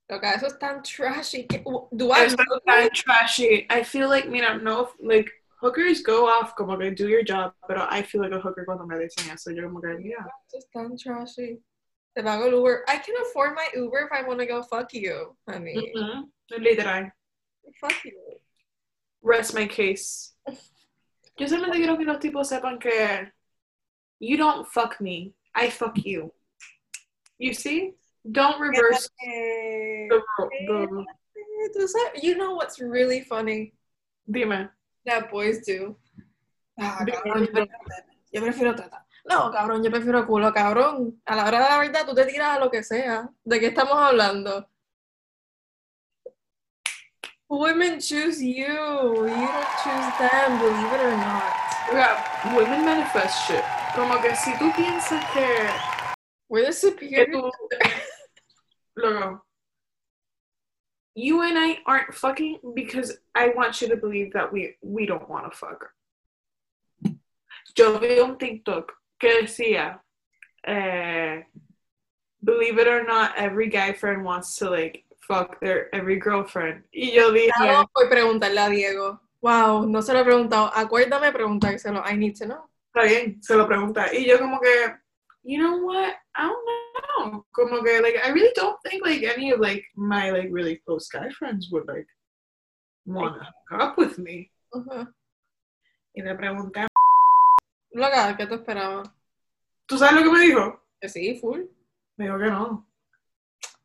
Loca, 0.10 0.34
eso 0.34 0.47
es 0.47 0.58
tan 0.60 0.84
trashy. 0.84 1.47
Do 1.95 2.12
I 2.12 2.25
Eso 2.25 2.36
es 2.36 2.62
tan 2.67 2.89
trashy. 2.89 3.67
I 3.69 3.84
feel 3.84 4.10
like, 4.10 4.28
mira, 4.28 4.58
no, 4.58 4.89
like, 4.99 5.32
hookers 5.62 6.02
go 6.02 6.28
off 6.28 6.56
como 6.56 6.78
que 6.78 6.91
do 6.91 7.08
your 7.08 7.24
job, 7.24 7.54
pero 7.68 7.88
I 7.89 8.02
feel 8.02 8.22
like 8.22 8.34
a 8.34 8.39
hooker 8.39 8.65
cuando 8.65 8.86
me 8.86 8.96
dicen 8.96 9.32
eso. 9.32 9.52
Yo 9.52 9.63
como 9.63 9.82
que, 9.82 10.02
yeah. 10.04 10.26
Es 10.54 10.65
tan 10.74 10.98
trashy. 10.98 11.60
Te 12.15 12.24
pago 12.24 12.46
el 12.46 12.54
Uber. 12.54 12.84
I 12.88 12.98
can 12.98 13.15
afford 13.22 13.56
my 13.56 13.68
Uber 13.76 14.00
if 14.00 14.12
I 14.12 14.24
want 14.28 14.39
to 14.39 14.46
go 14.46 14.63
fuck 14.63 14.94
you, 14.94 15.36
honey. 15.50 15.94
Mm-mm. 15.96 16.24
Literal. 16.58 17.12
Fuck 17.82 18.06
you. 18.06 18.13
Rest 19.22 19.54
my 19.54 19.68
case. 19.68 20.34
Yo 21.38 21.48
solamente 21.48 21.78
quiero 21.80 21.98
que 21.98 22.06
los 22.06 22.20
tipos 22.20 22.48
sepan 22.48 22.80
que 22.80 23.30
you 24.20 24.38
don't 24.38 24.65
fuck 24.65 25.02
me, 25.02 25.34
I 25.54 25.70
fuck 25.70 25.98
you. 25.98 26.32
You 27.38 27.54
see? 27.54 27.96
Don't 28.32 28.60
reverse 28.60 29.10
the, 29.20 30.22
the 31.74 32.12
You 32.22 32.38
know 32.38 32.56
what's 32.56 32.80
really 32.80 33.22
funny? 33.22 33.74
dime. 34.30 34.70
That 35.06 35.30
boys 35.32 35.62
do. 35.65 35.98
Ah, 36.78 37.04
Dime, 37.06 37.18
cabrón, 37.18 37.46
yo 37.46 37.52
prefiero. 37.52 37.78
Yo 38.32 38.41
prefiero. 38.41 38.76
No, 39.28 39.52
cabrón, 39.52 39.84
yo 39.84 39.89
prefiero 39.91 40.28
culo, 40.28 40.54
cabrón. 40.54 41.22
A 41.26 41.36
la 41.36 41.46
hora 41.46 41.60
de 41.63 41.70
la 41.70 41.78
verdad, 41.80 42.06
tú 42.06 42.13
te 42.13 42.26
tiras 42.26 42.58
a 42.58 42.60
lo 42.60 42.70
que 42.70 42.84
sea. 42.84 43.30
¿De 43.44 43.60
qué 43.60 43.68
estamos 43.68 43.96
hablando? 43.96 44.68
Women 47.48 48.00
choose 48.00 48.41
you. 48.41 48.65
You 48.65 49.26
don't 49.26 49.68
choose 49.84 50.18
them, 50.18 50.60
believe 50.60 50.94
it 50.94 51.02
or 51.02 51.18
not. 51.18 51.54
Oiga, 51.91 52.18
women 52.56 52.84
manifest 52.84 53.48
shit. 53.48 53.63
Como 53.96 54.20
que 54.22 54.36
si 54.36 54.52
tú 54.58 54.72
piensas 54.76 55.24
que, 55.32 55.70
We're 56.50 56.65
the 56.65 56.72
que 56.72 56.74
superior. 56.74 57.32
tú, 57.32 57.52
Loco, 58.96 59.46
you 61.15 61.41
and 61.41 61.58
I 61.58 61.80
aren't 61.86 62.13
fucking 62.13 62.60
because 62.75 63.17
I 63.34 63.49
want 63.56 63.82
you 63.82 63.88
to 63.89 63.97
believe 63.97 64.34
that 64.34 64.51
we, 64.51 64.75
we 64.82 65.06
don't 65.06 65.28
want 65.30 65.51
to 65.51 65.58
fuck. 65.58 65.89
Yo 67.78 67.97
vi 67.99 68.19
un 68.19 68.38
TikTok 68.38 68.91
que 69.19 69.41
decía, 69.41 69.99
eh, 70.67 71.43
believe 72.43 72.78
it 72.80 72.88
or 72.88 73.04
not, 73.04 73.34
every 73.38 73.69
guy 73.69 73.93
friend 73.93 74.23
wants 74.23 74.56
to 74.58 74.69
like 74.69 75.04
fuck 75.21 75.60
their 75.60 75.93
every 75.93 76.19
girlfriend. 76.19 76.84
Y 76.93 77.12
yo 77.13 77.32
dije, 77.32 77.51
Claro, 77.58 77.89
voy 77.93 78.06
a 78.06 78.10
preguntarle 78.10 78.60
a 78.60 78.69
Diego. 78.69 79.19
Wow, 79.41 79.86
no 79.86 80.01
se 80.01 80.13
lo 80.13 80.19
he 80.19 80.23
preguntado. 80.23 80.71
Acuérdame 80.73 81.32
preguntárselo. 81.32 82.01
I 82.06 82.15
need 82.15 82.36
to 82.38 82.45
know. 82.45 82.69
está 82.95 83.08
bien, 83.08 83.43
se 83.43 83.56
lo 83.56 83.67
pregunta. 83.67 84.13
Y 84.13 84.25
yo 84.25 84.39
como 84.39 84.60
que, 84.60 84.95
you 85.45 85.58
know 85.60 85.77
what? 85.86 86.15
I 86.36 86.47
don't 86.49 87.31
know. 87.31 87.45
Como 87.53 87.81
que, 87.84 88.01
like, 88.01 88.17
I 88.23 88.29
really 88.31 88.51
don't 88.55 88.77
think, 88.84 89.05
like, 89.05 89.23
any 89.23 89.51
of, 89.51 89.60
like, 89.60 89.86
my, 89.95 90.31
like, 90.31 90.49
really 90.51 90.77
close 90.86 91.08
guy 91.08 91.29
friends 91.29 91.69
would, 91.71 91.88
like, 91.88 92.08
wanna 93.05 93.53
hook 93.69 93.81
up 93.81 93.97
with 93.97 94.17
me. 94.17 94.51
Ujú. 94.73 95.08
Y 96.15 96.21
le 96.23 96.36
pregunté, 96.36 96.88
Loca, 97.93 98.36
¿qué 98.38 98.45
te 98.47 98.55
esperaba? 98.55 99.03
¿tú 99.86 99.97
sabes 99.97 100.15
lo 100.15 100.23
que 100.23 100.31
me 100.38 100.45
dijo? 100.45 100.81
Que 100.99 101.08
sí, 101.08 101.38
full. 101.39 101.62
Me 102.17 102.25
dijo 102.25 102.38
que 102.39 102.45
no. 102.49 102.88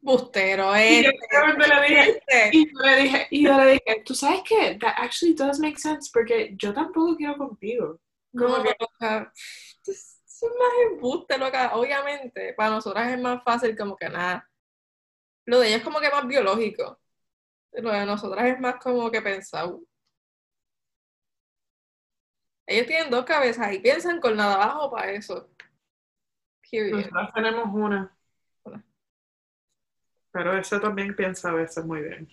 Bustero, 0.02 0.74
Y 0.74 0.78
eh. 0.78 1.02
yo 1.02 1.10
le 1.10 1.86
dije, 1.86 2.22
y 2.52 2.64
yo 2.72 2.80
le 2.80 2.96
dije, 3.02 3.26
y 3.30 3.44
yo 3.44 3.58
le 3.58 3.72
dije, 3.72 4.02
tú 4.04 4.14
sabes 4.14 4.40
qué, 4.48 4.78
that 4.80 4.94
actually 4.96 5.34
does 5.34 5.60
make 5.60 5.78
sense, 5.78 6.10
porque 6.12 6.54
yo 6.56 6.72
tampoco 6.72 7.16
quiero 7.16 7.36
contigo. 7.36 8.00
Como 8.32 8.56
No, 8.58 8.62
que- 8.62 8.74
loca, 8.80 9.30
es 9.86 10.09
es 10.46 10.52
más 10.58 10.92
embuste, 10.92 11.38
loca. 11.38 11.74
Obviamente, 11.74 12.54
para 12.54 12.70
nosotras 12.70 13.10
es 13.10 13.20
más 13.20 13.42
fácil 13.42 13.76
como 13.76 13.96
que 13.96 14.08
nada. 14.08 14.48
Lo 15.46 15.60
de 15.60 15.68
ella 15.68 15.76
es 15.78 15.82
como 15.82 16.00
que 16.00 16.10
más 16.10 16.26
biológico. 16.26 16.98
Lo 17.72 17.90
de 17.90 18.06
nosotras 18.06 18.46
es 18.48 18.60
más 18.60 18.76
como 18.76 19.10
que 19.10 19.22
pensado. 19.22 19.82
Ellos 22.66 22.86
tienen 22.86 23.10
dos 23.10 23.24
cabezas 23.24 23.72
y 23.72 23.80
piensan 23.80 24.20
con 24.20 24.36
nada 24.36 24.54
abajo 24.54 24.90
para 24.90 25.10
eso. 25.12 25.50
Period. 26.70 27.10
Tenemos 27.34 27.66
una. 27.72 28.16
Pero 30.32 30.56
esa 30.56 30.80
también 30.80 31.14
piensa 31.16 31.50
a 31.50 31.54
veces 31.54 31.84
muy 31.84 32.02
bien. 32.02 32.28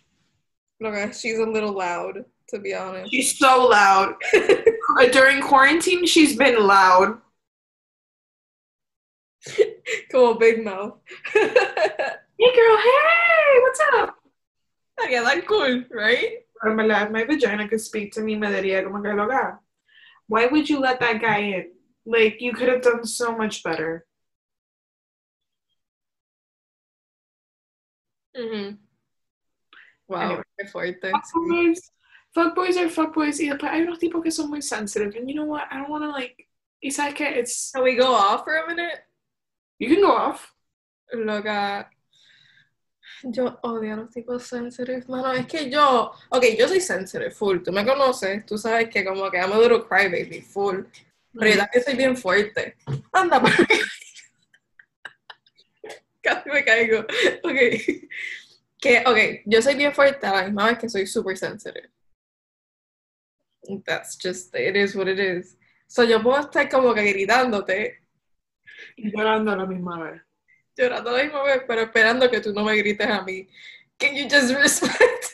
Lo 0.79 0.91
que 0.91 1.11
she's 1.11 1.39
a 1.39 1.45
little 1.45 1.71
loud, 1.71 2.23
to 2.49 2.59
be 2.59 2.75
honest. 2.75 3.11
She's 3.11 3.37
so 3.37 3.67
loud. 3.67 4.15
During 5.11 5.41
quarantine, 5.41 6.05
she's 6.05 6.37
been 6.37 6.67
loud. 6.67 7.19
Como 10.11 10.35
Big 10.35 10.63
Mouth. 10.63 10.99
Hey 12.39 12.53
girl, 12.53 12.77
hey, 12.77 13.59
what's 13.63 13.79
up? 13.95 14.15
Sería 14.99 15.23
tan 15.23 15.41
cool, 15.47 15.85
right? 15.89 16.45
En 16.63 16.77
verdad, 16.77 17.09
my 17.11 17.23
vagina 17.23 17.67
could 17.67 17.81
speak 17.81 18.11
to 18.13 18.21
me, 18.21 18.35
me 18.35 18.45
diría 18.47 18.83
como 18.83 19.01
que 19.01 19.11
loca. 19.11 19.59
Why 20.27 20.45
would 20.45 20.69
you 20.69 20.79
let 20.79 20.99
that 20.99 21.19
guy 21.19 21.39
in? 21.39 21.71
Like, 22.05 22.37
you 22.39 22.53
could 22.53 22.69
have 22.69 22.83
done 22.83 23.05
so 23.05 23.35
much 23.35 23.63
better. 23.63 24.05
Ujú. 28.35 28.77
Wow, 30.07 30.21
Anyway. 30.21 30.43
qué 30.59 30.67
fuerte. 30.71 31.11
sí. 31.11 31.33
Fuckboys, 31.33 31.91
fuckboys 32.35 32.77
are 32.77 32.89
fuckboys. 32.89 33.39
Y 33.39 33.49
después 33.49 33.71
hay 33.71 33.81
unos 33.81 33.97
tipos 33.99 34.21
que 34.21 34.29
son 34.31 34.49
muy 34.51 34.61
sensitive. 34.61 35.15
And 35.15 35.27
you 35.27 35.35
know 35.35 35.45
what? 35.45 35.63
I 35.71 35.77
don't 35.79 35.89
want 35.89 36.03
to, 36.03 36.11
like, 36.11 36.47
y 36.83 36.91
sabes 36.91 37.15
que 37.15 37.25
it's, 37.25 37.71
Can 37.71 37.83
we 37.83 37.95
go 37.95 38.13
off 38.13 38.43
for 38.43 38.55
a 38.57 38.67
minute? 38.67 38.99
You 39.79 39.89
can 39.89 40.01
go 40.01 40.11
off. 40.11 40.53
Loca. 41.13 41.89
Yo 43.23 43.57
odio 43.63 43.93
a 43.93 43.97
los 43.97 44.09
tipos 44.11 44.43
sensitive, 44.43 45.05
mano. 45.07 45.31
Es 45.33 45.47
que 45.47 45.69
yo, 45.69 46.11
ok, 46.29 46.45
yo 46.57 46.67
soy 46.67 46.81
sensitive, 46.81 47.31
full. 47.31 47.63
Tú 47.63 47.71
me 47.71 47.85
conoces, 47.85 48.45
tú 48.45 48.57
sabes 48.57 48.89
que 48.89 49.03
como 49.03 49.31
que 49.31 49.37
I'm 49.37 49.53
a 49.53 49.57
little 49.57 49.83
crybaby, 49.83 50.41
full. 50.41 50.83
Pero 51.33 51.51
yo 51.51 51.57
también 51.57 51.83
soy 51.83 51.95
bien 51.95 52.17
fuerte. 52.17 52.75
Anda, 53.11 53.39
por 53.41 53.51
Casi 56.21 56.49
me 56.49 56.63
caigo. 56.63 57.05
Ok. 57.43 57.59
Que, 58.79 59.03
ok, 59.05 59.41
yo 59.45 59.61
soy 59.61 59.75
bien 59.75 59.93
fuerte 59.93 60.27
a 60.27 60.35
la 60.35 60.43
misma 60.43 60.67
vez 60.67 60.77
que 60.77 60.89
soy 60.89 61.07
super 61.07 61.35
sensitive. 61.37 61.89
That's 63.85 64.17
just, 64.17 64.53
it 64.55 64.75
is 64.75 64.95
what 64.95 65.07
it 65.07 65.19
is. 65.19 65.57
So 65.87 66.03
yo 66.03 66.21
puedo 66.21 66.39
estar 66.39 66.69
como 66.69 66.93
que 66.93 67.01
gritándote, 67.11 68.06
Y 68.97 69.15
llorando 69.15 69.51
a 69.51 69.55
la 69.55 69.65
misma 69.65 70.03
vez. 70.03 70.21
llorando 70.75 71.09
a 71.09 71.13
la 71.13 71.23
misma 71.23 71.43
vez, 71.43 71.63
pero 71.67 71.81
esperando 71.81 72.29
que 72.29 72.41
tú 72.41 72.51
no 72.51 72.63
me 72.63 72.75
grites 72.75 73.07
a 73.07 73.21
mí. 73.23 73.47
Can 73.97 74.15
you 74.15 74.27
just 74.29 74.53
respect? 74.53 75.25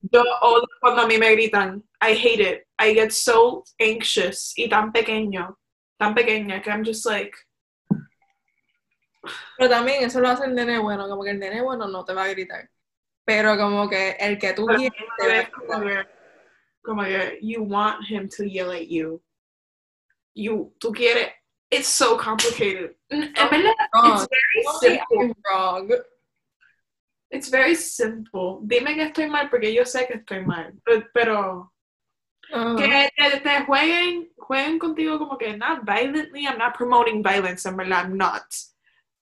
Yo 0.00 0.22
odio 0.40 0.66
cuando 0.80 1.02
a 1.02 1.06
mí 1.06 1.18
me 1.18 1.30
gritan. 1.32 1.84
I 2.00 2.14
hate 2.14 2.40
it. 2.40 2.66
I 2.78 2.94
get 2.94 3.10
so 3.10 3.64
anxious 3.78 4.54
y 4.56 4.68
tan 4.68 4.92
pequeño, 4.92 5.58
tan 5.98 6.14
pequeña 6.14 6.62
que 6.62 6.70
I'm 6.70 6.84
just 6.84 7.04
like, 7.04 7.36
Pero 9.56 9.70
también 9.70 10.04
eso 10.04 10.20
lo 10.20 10.28
hace 10.28 10.44
el 10.44 10.54
nene 10.54 10.78
bueno, 10.78 11.08
como 11.08 11.22
que 11.22 11.30
el 11.30 11.38
nene 11.38 11.60
bueno 11.60 11.88
no 11.88 12.04
te 12.04 12.14
va 12.14 12.24
a 12.24 12.28
gritar. 12.28 12.70
Pero 13.24 13.56
como 13.56 13.88
que 13.88 14.16
el 14.18 14.38
que 14.38 14.52
tú 14.54 14.66
quieres 14.66 14.92
te 15.18 15.26
que, 15.26 16.06
como 16.82 17.02
que 17.02 17.38
you 17.42 17.62
want 17.62 18.08
him 18.08 18.28
to 18.28 18.44
yell 18.44 18.70
at 18.70 18.86
you. 18.88 19.22
You, 20.34 20.74
tú 20.78 20.92
quieres. 20.92 21.32
It's 21.70 21.88
so 21.88 22.16
complicated. 22.16 22.94
En 23.10 23.32
verdad, 23.34 23.74
No, 23.94 24.14
it's 24.14 24.26
very 24.30 24.64
simple. 24.80 25.20
I'm 25.20 25.34
wrong. 25.44 25.90
It's 27.30 27.48
very 27.50 27.74
simple. 27.74 28.60
Dime 28.66 28.94
que 28.94 29.02
estoy 29.02 29.28
mal 29.28 29.50
porque 29.50 29.74
yo 29.74 29.84
sé 29.84 30.06
que 30.06 30.14
estoy 30.14 30.46
mal. 30.46 30.72
Pero, 31.12 31.70
Ajá. 32.50 32.76
que 32.76 33.10
te, 33.16 33.40
te 33.40 33.64
jueguen, 33.66 34.30
jueguen 34.38 34.78
contigo 34.78 35.18
como 35.18 35.36
que 35.36 35.54
not 35.56 35.84
violently. 35.84 36.46
I'm 36.46 36.56
not 36.56 36.74
promoting 36.74 37.22
violence, 37.22 37.66
en 37.66 37.76
verdad, 37.76 38.04
I'm 38.04 38.16
not. 38.16 38.46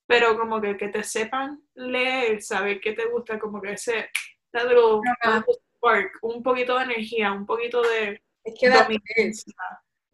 Pero 0.09 0.39
como 0.39 0.61
que, 0.61 0.77
que 0.77 0.89
te 0.89 1.03
sepan 1.03 1.61
leer, 1.75 2.41
saber 2.41 2.81
qué 2.81 2.93
te 2.93 3.07
gusta, 3.07 3.41
como 3.41 3.61
que 3.61 3.73
ese 3.73 4.09
that 4.53 4.69
little, 4.69 5.03
little 5.25 5.59
spark, 5.77 6.13
un 6.23 6.45
poquito 6.45 6.79
de 6.79 6.85
energía, 6.85 7.33
un 7.33 7.45
poquito 7.45 7.83
de 7.83 8.23
Es 8.45 8.55
que 8.59 8.71
that's 8.71 8.89
it. 9.17 9.55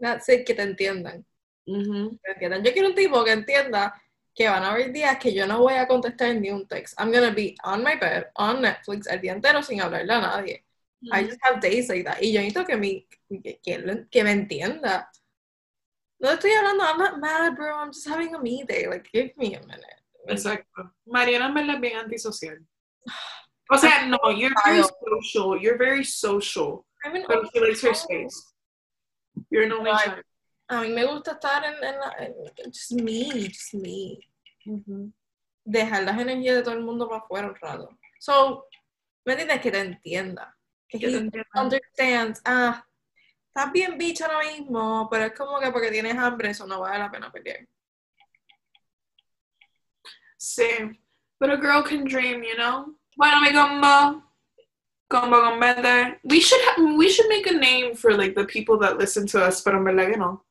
That's 0.01 0.29
it, 0.31 0.47
que 0.47 0.55
te 0.55 0.63
entiendan. 0.63 1.27
Que 1.65 2.33
entiendan. 2.33 2.65
Yo 2.65 2.73
quiero 2.73 2.89
un 2.89 2.95
tipo 2.95 3.25
que 3.25 3.33
entienda 3.33 3.95
que 4.35 4.49
van 4.49 4.65
a 4.65 4.71
haber 4.71 4.93
días 4.93 5.19
que 5.19 5.33
yo 5.33 5.47
no 5.47 5.61
voy 5.61 5.75
a 5.75 5.87
contestar 5.87 6.35
ni 6.35 6.51
un 6.51 6.67
text. 6.67 6.99
I'm 6.99 7.13
gonna 7.13 7.33
be 7.33 7.55
on 7.65 7.83
my 7.83 7.97
bed, 7.97 8.27
on 8.37 8.63
Netflix, 8.63 9.07
el 9.07 9.21
día 9.21 9.33
entero 9.33 9.63
sin 9.63 9.81
hablarle 9.81 10.13
a 10.13 10.21
nadie. 10.21 10.65
I 11.11 11.25
just 11.25 11.39
have 11.43 11.61
days 11.61 11.89
like 11.89 12.05
that. 12.05 12.23
Y 12.23 12.33
yo 12.33 12.41
necesito 12.41 12.65
que, 12.65 12.77
mi, 12.77 13.09
que, 13.29 13.61
que 14.11 14.25
me 14.25 14.31
entienda. 14.31 15.11
No 16.21 16.31
estoy 16.31 16.53
hablando, 16.53 16.85
I'm 16.85 16.99
not 16.99 17.19
mad, 17.19 17.57
bro. 17.57 17.77
I'm 17.77 17.93
just 17.93 18.07
having 18.07 18.35
a 18.35 18.39
me 18.39 18.63
day. 18.65 18.87
Like, 18.87 19.09
give 19.13 19.37
me 19.37 19.57
a 19.57 19.61
minute. 19.61 20.03
Exacto. 20.29 20.93
Mariana 21.05 21.47
en 21.47 21.55
verdad 21.55 21.75
es 21.77 21.81
bien 21.81 21.97
antisocial. 21.99 22.59
O 23.71 23.79
sea, 23.79 24.07
no, 24.07 24.19
you're 24.31 24.53
very 24.67 24.83
social. 24.83 25.57
You're 25.57 25.79
very 25.79 26.05
social. 26.05 26.85
I'm 27.05 27.15
an 27.15 27.25
But 27.27 27.49
she 27.55 27.61
likes 27.61 27.81
her 27.81 27.95
space. 27.95 28.53
You're 29.51 29.63
an 29.63 29.73
only 29.73 29.93
child. 29.93 30.23
A 30.73 30.81
mí 30.81 30.89
me 30.89 31.05
gusta 31.05 31.33
estar 31.33 31.63
en, 31.65 31.75
en, 31.85 32.01
la- 32.01 32.17
en- 32.19 32.35
just 32.73 32.93
me, 32.93 33.25
just 33.49 33.75
me. 33.75 34.19
Ujú. 34.65 35.13
Dejar 35.65 36.03
las 36.05 36.19
energías 36.19 36.57
de 36.57 36.63
todo 36.63 36.75
el 36.75 36.81
mundo 36.81 37.07
para 37.09 37.21
afuera 37.21 37.49
un 37.49 37.55
rato. 37.57 37.91
So, 38.19 38.67
¿me 39.25 39.33
entiendes? 39.35 39.61
Que 39.61 39.71
te 39.71 39.81
entienda. 39.81 40.57
Que 40.89 40.99
te 40.99 41.43
understands, 41.55 42.41
ah, 42.45 42.87
estás 43.49 43.71
bien 43.73 43.99
bicho 43.99 44.25
ahora 44.25 44.41
mismo, 44.51 45.09
pero 45.11 45.25
es 45.27 45.33
como 45.33 45.61
que 45.61 45.71
porque 45.71 45.91
tienes 45.91 46.17
hambre, 46.17 46.51
eso 46.51 46.67
no 46.67 46.81
vale 46.81 46.99
la 46.99 47.11
pena 47.11 47.31
pelear. 47.31 47.67
Sí. 50.39 50.99
But 51.39 51.51
a 51.51 51.57
girl 51.57 51.83
can 51.83 52.05
dream, 52.05 52.43
you 52.43 52.57
know? 52.57 52.97
Bueno, 53.17 53.41
mi 53.41 53.53
combo. 53.53 54.23
Combo 55.09 55.41
con. 55.43 55.61
We 56.25 56.41
should 56.41 56.97
we 56.97 57.09
should 57.11 57.29
make 57.29 57.47
a 57.47 57.53
name 57.53 57.95
for 57.95 58.13
like 58.17 58.35
the 58.35 58.47
people 58.47 58.79
that 58.79 58.97
listen 58.99 59.27
to 59.29 59.47
us, 59.47 59.61
pero 59.63 59.77
en 59.79 59.85
verdad 59.85 60.11
que 60.11 60.17
no. 60.17 60.45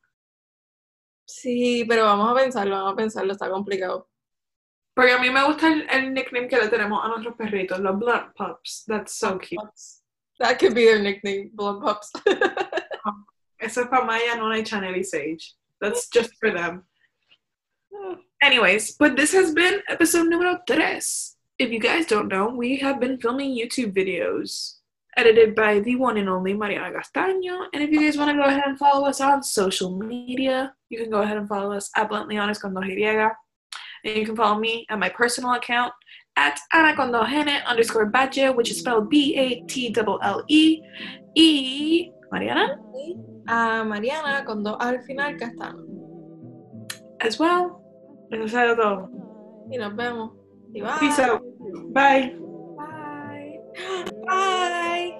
Sí, 1.31 1.85
pero 1.87 2.03
vamos 2.03 2.29
a 2.29 2.35
pensarlo, 2.35 2.75
vamos 2.75 2.93
a 2.93 2.95
pensarlo, 2.95 3.31
está 3.31 3.49
complicado. 3.49 4.09
Porque 4.93 5.13
a 5.13 5.17
mí 5.17 5.29
me 5.29 5.43
gusta 5.45 5.71
el, 5.71 5.87
el 5.89 6.13
nickname 6.13 6.47
que 6.47 6.57
le 6.57 6.67
tenemos 6.67 7.03
a 7.03 7.07
nuestros 7.07 7.35
perritos, 7.35 7.79
los 7.79 7.97
Blunt 7.97 8.35
Pups. 8.35 8.83
That's 8.87 9.13
so 9.17 9.39
cute. 9.39 9.61
That 10.39 10.59
could 10.59 10.75
be 10.75 10.83
their 10.85 11.01
nickname, 11.01 11.51
Blunt 11.53 11.81
Pups. 11.81 12.11
Eso 13.59 13.81
es 13.81 13.87
para 13.87 14.05
Maya, 14.05 14.35
Nona, 14.35 14.57
y 14.57 14.63
Chanel 14.63 14.97
y 14.97 15.03
Sage. 15.03 15.55
That's 15.79 16.09
just 16.09 16.31
for 16.39 16.51
them. 16.51 16.83
Anyways, 18.41 18.97
but 18.97 19.15
this 19.15 19.33
has 19.33 19.53
been 19.53 19.81
episode 19.87 20.27
numero 20.27 20.59
tres. 20.67 21.37
If 21.57 21.71
you 21.71 21.79
guys 21.79 22.07
don't 22.07 22.27
know, 22.27 22.49
we 22.49 22.77
have 22.77 22.99
been 22.99 23.19
filming 23.19 23.55
YouTube 23.55 23.93
videos 23.93 24.80
edited 25.17 25.55
by 25.55 25.79
the 25.79 25.95
one 25.95 26.17
and 26.17 26.29
only 26.29 26.53
Mariana 26.53 26.91
Castaño. 26.91 27.65
And 27.73 27.83
if 27.83 27.89
you 27.89 27.99
guys 27.99 28.17
want 28.17 28.31
to 28.31 28.37
go 28.37 28.43
ahead 28.43 28.63
and 28.65 28.77
follow 28.77 29.07
us 29.07 29.21
on 29.21 29.43
social 29.43 29.97
media, 29.97 30.73
you 30.89 30.99
can 30.99 31.09
go 31.09 31.21
ahead 31.21 31.37
and 31.37 31.47
follow 31.47 31.73
us 31.73 31.89
at 31.95 32.09
Bluntly 32.09 32.37
Honest 32.37 32.61
con 32.61 32.73
Y. 32.73 33.31
And 34.03 34.17
you 34.17 34.25
can 34.25 34.35
follow 34.35 34.59
me 34.59 34.85
at 34.89 34.97
my 34.97 35.09
personal 35.09 35.53
account 35.53 35.93
at 36.37 36.59
anacondogene 36.73 37.63
underscore 37.65 38.07
bache, 38.07 38.55
which 38.55 38.71
is 38.71 38.79
spelled 38.79 39.09
B-A-T-L-L-E. 39.09 40.81
Y 41.33 42.11
Mariana 42.29 42.77
A 43.47 43.83
Mariana 43.85 44.43
con 44.45 44.63
dos 44.63 44.75
al 44.81 45.01
final 45.03 45.37
Castano. 45.37 45.85
as 47.21 47.39
well. 47.39 47.81
Eso 48.31 48.47
sido 48.47 48.75
todo. 48.75 49.09
Y 49.69 49.77
nos 49.77 49.95
vemos. 49.95 50.31
Y 50.73 50.81
bye. 50.81 50.99
Peace 50.99 51.19
out. 51.19 51.41
Bye. 51.93 52.40
Bye. 54.27 55.11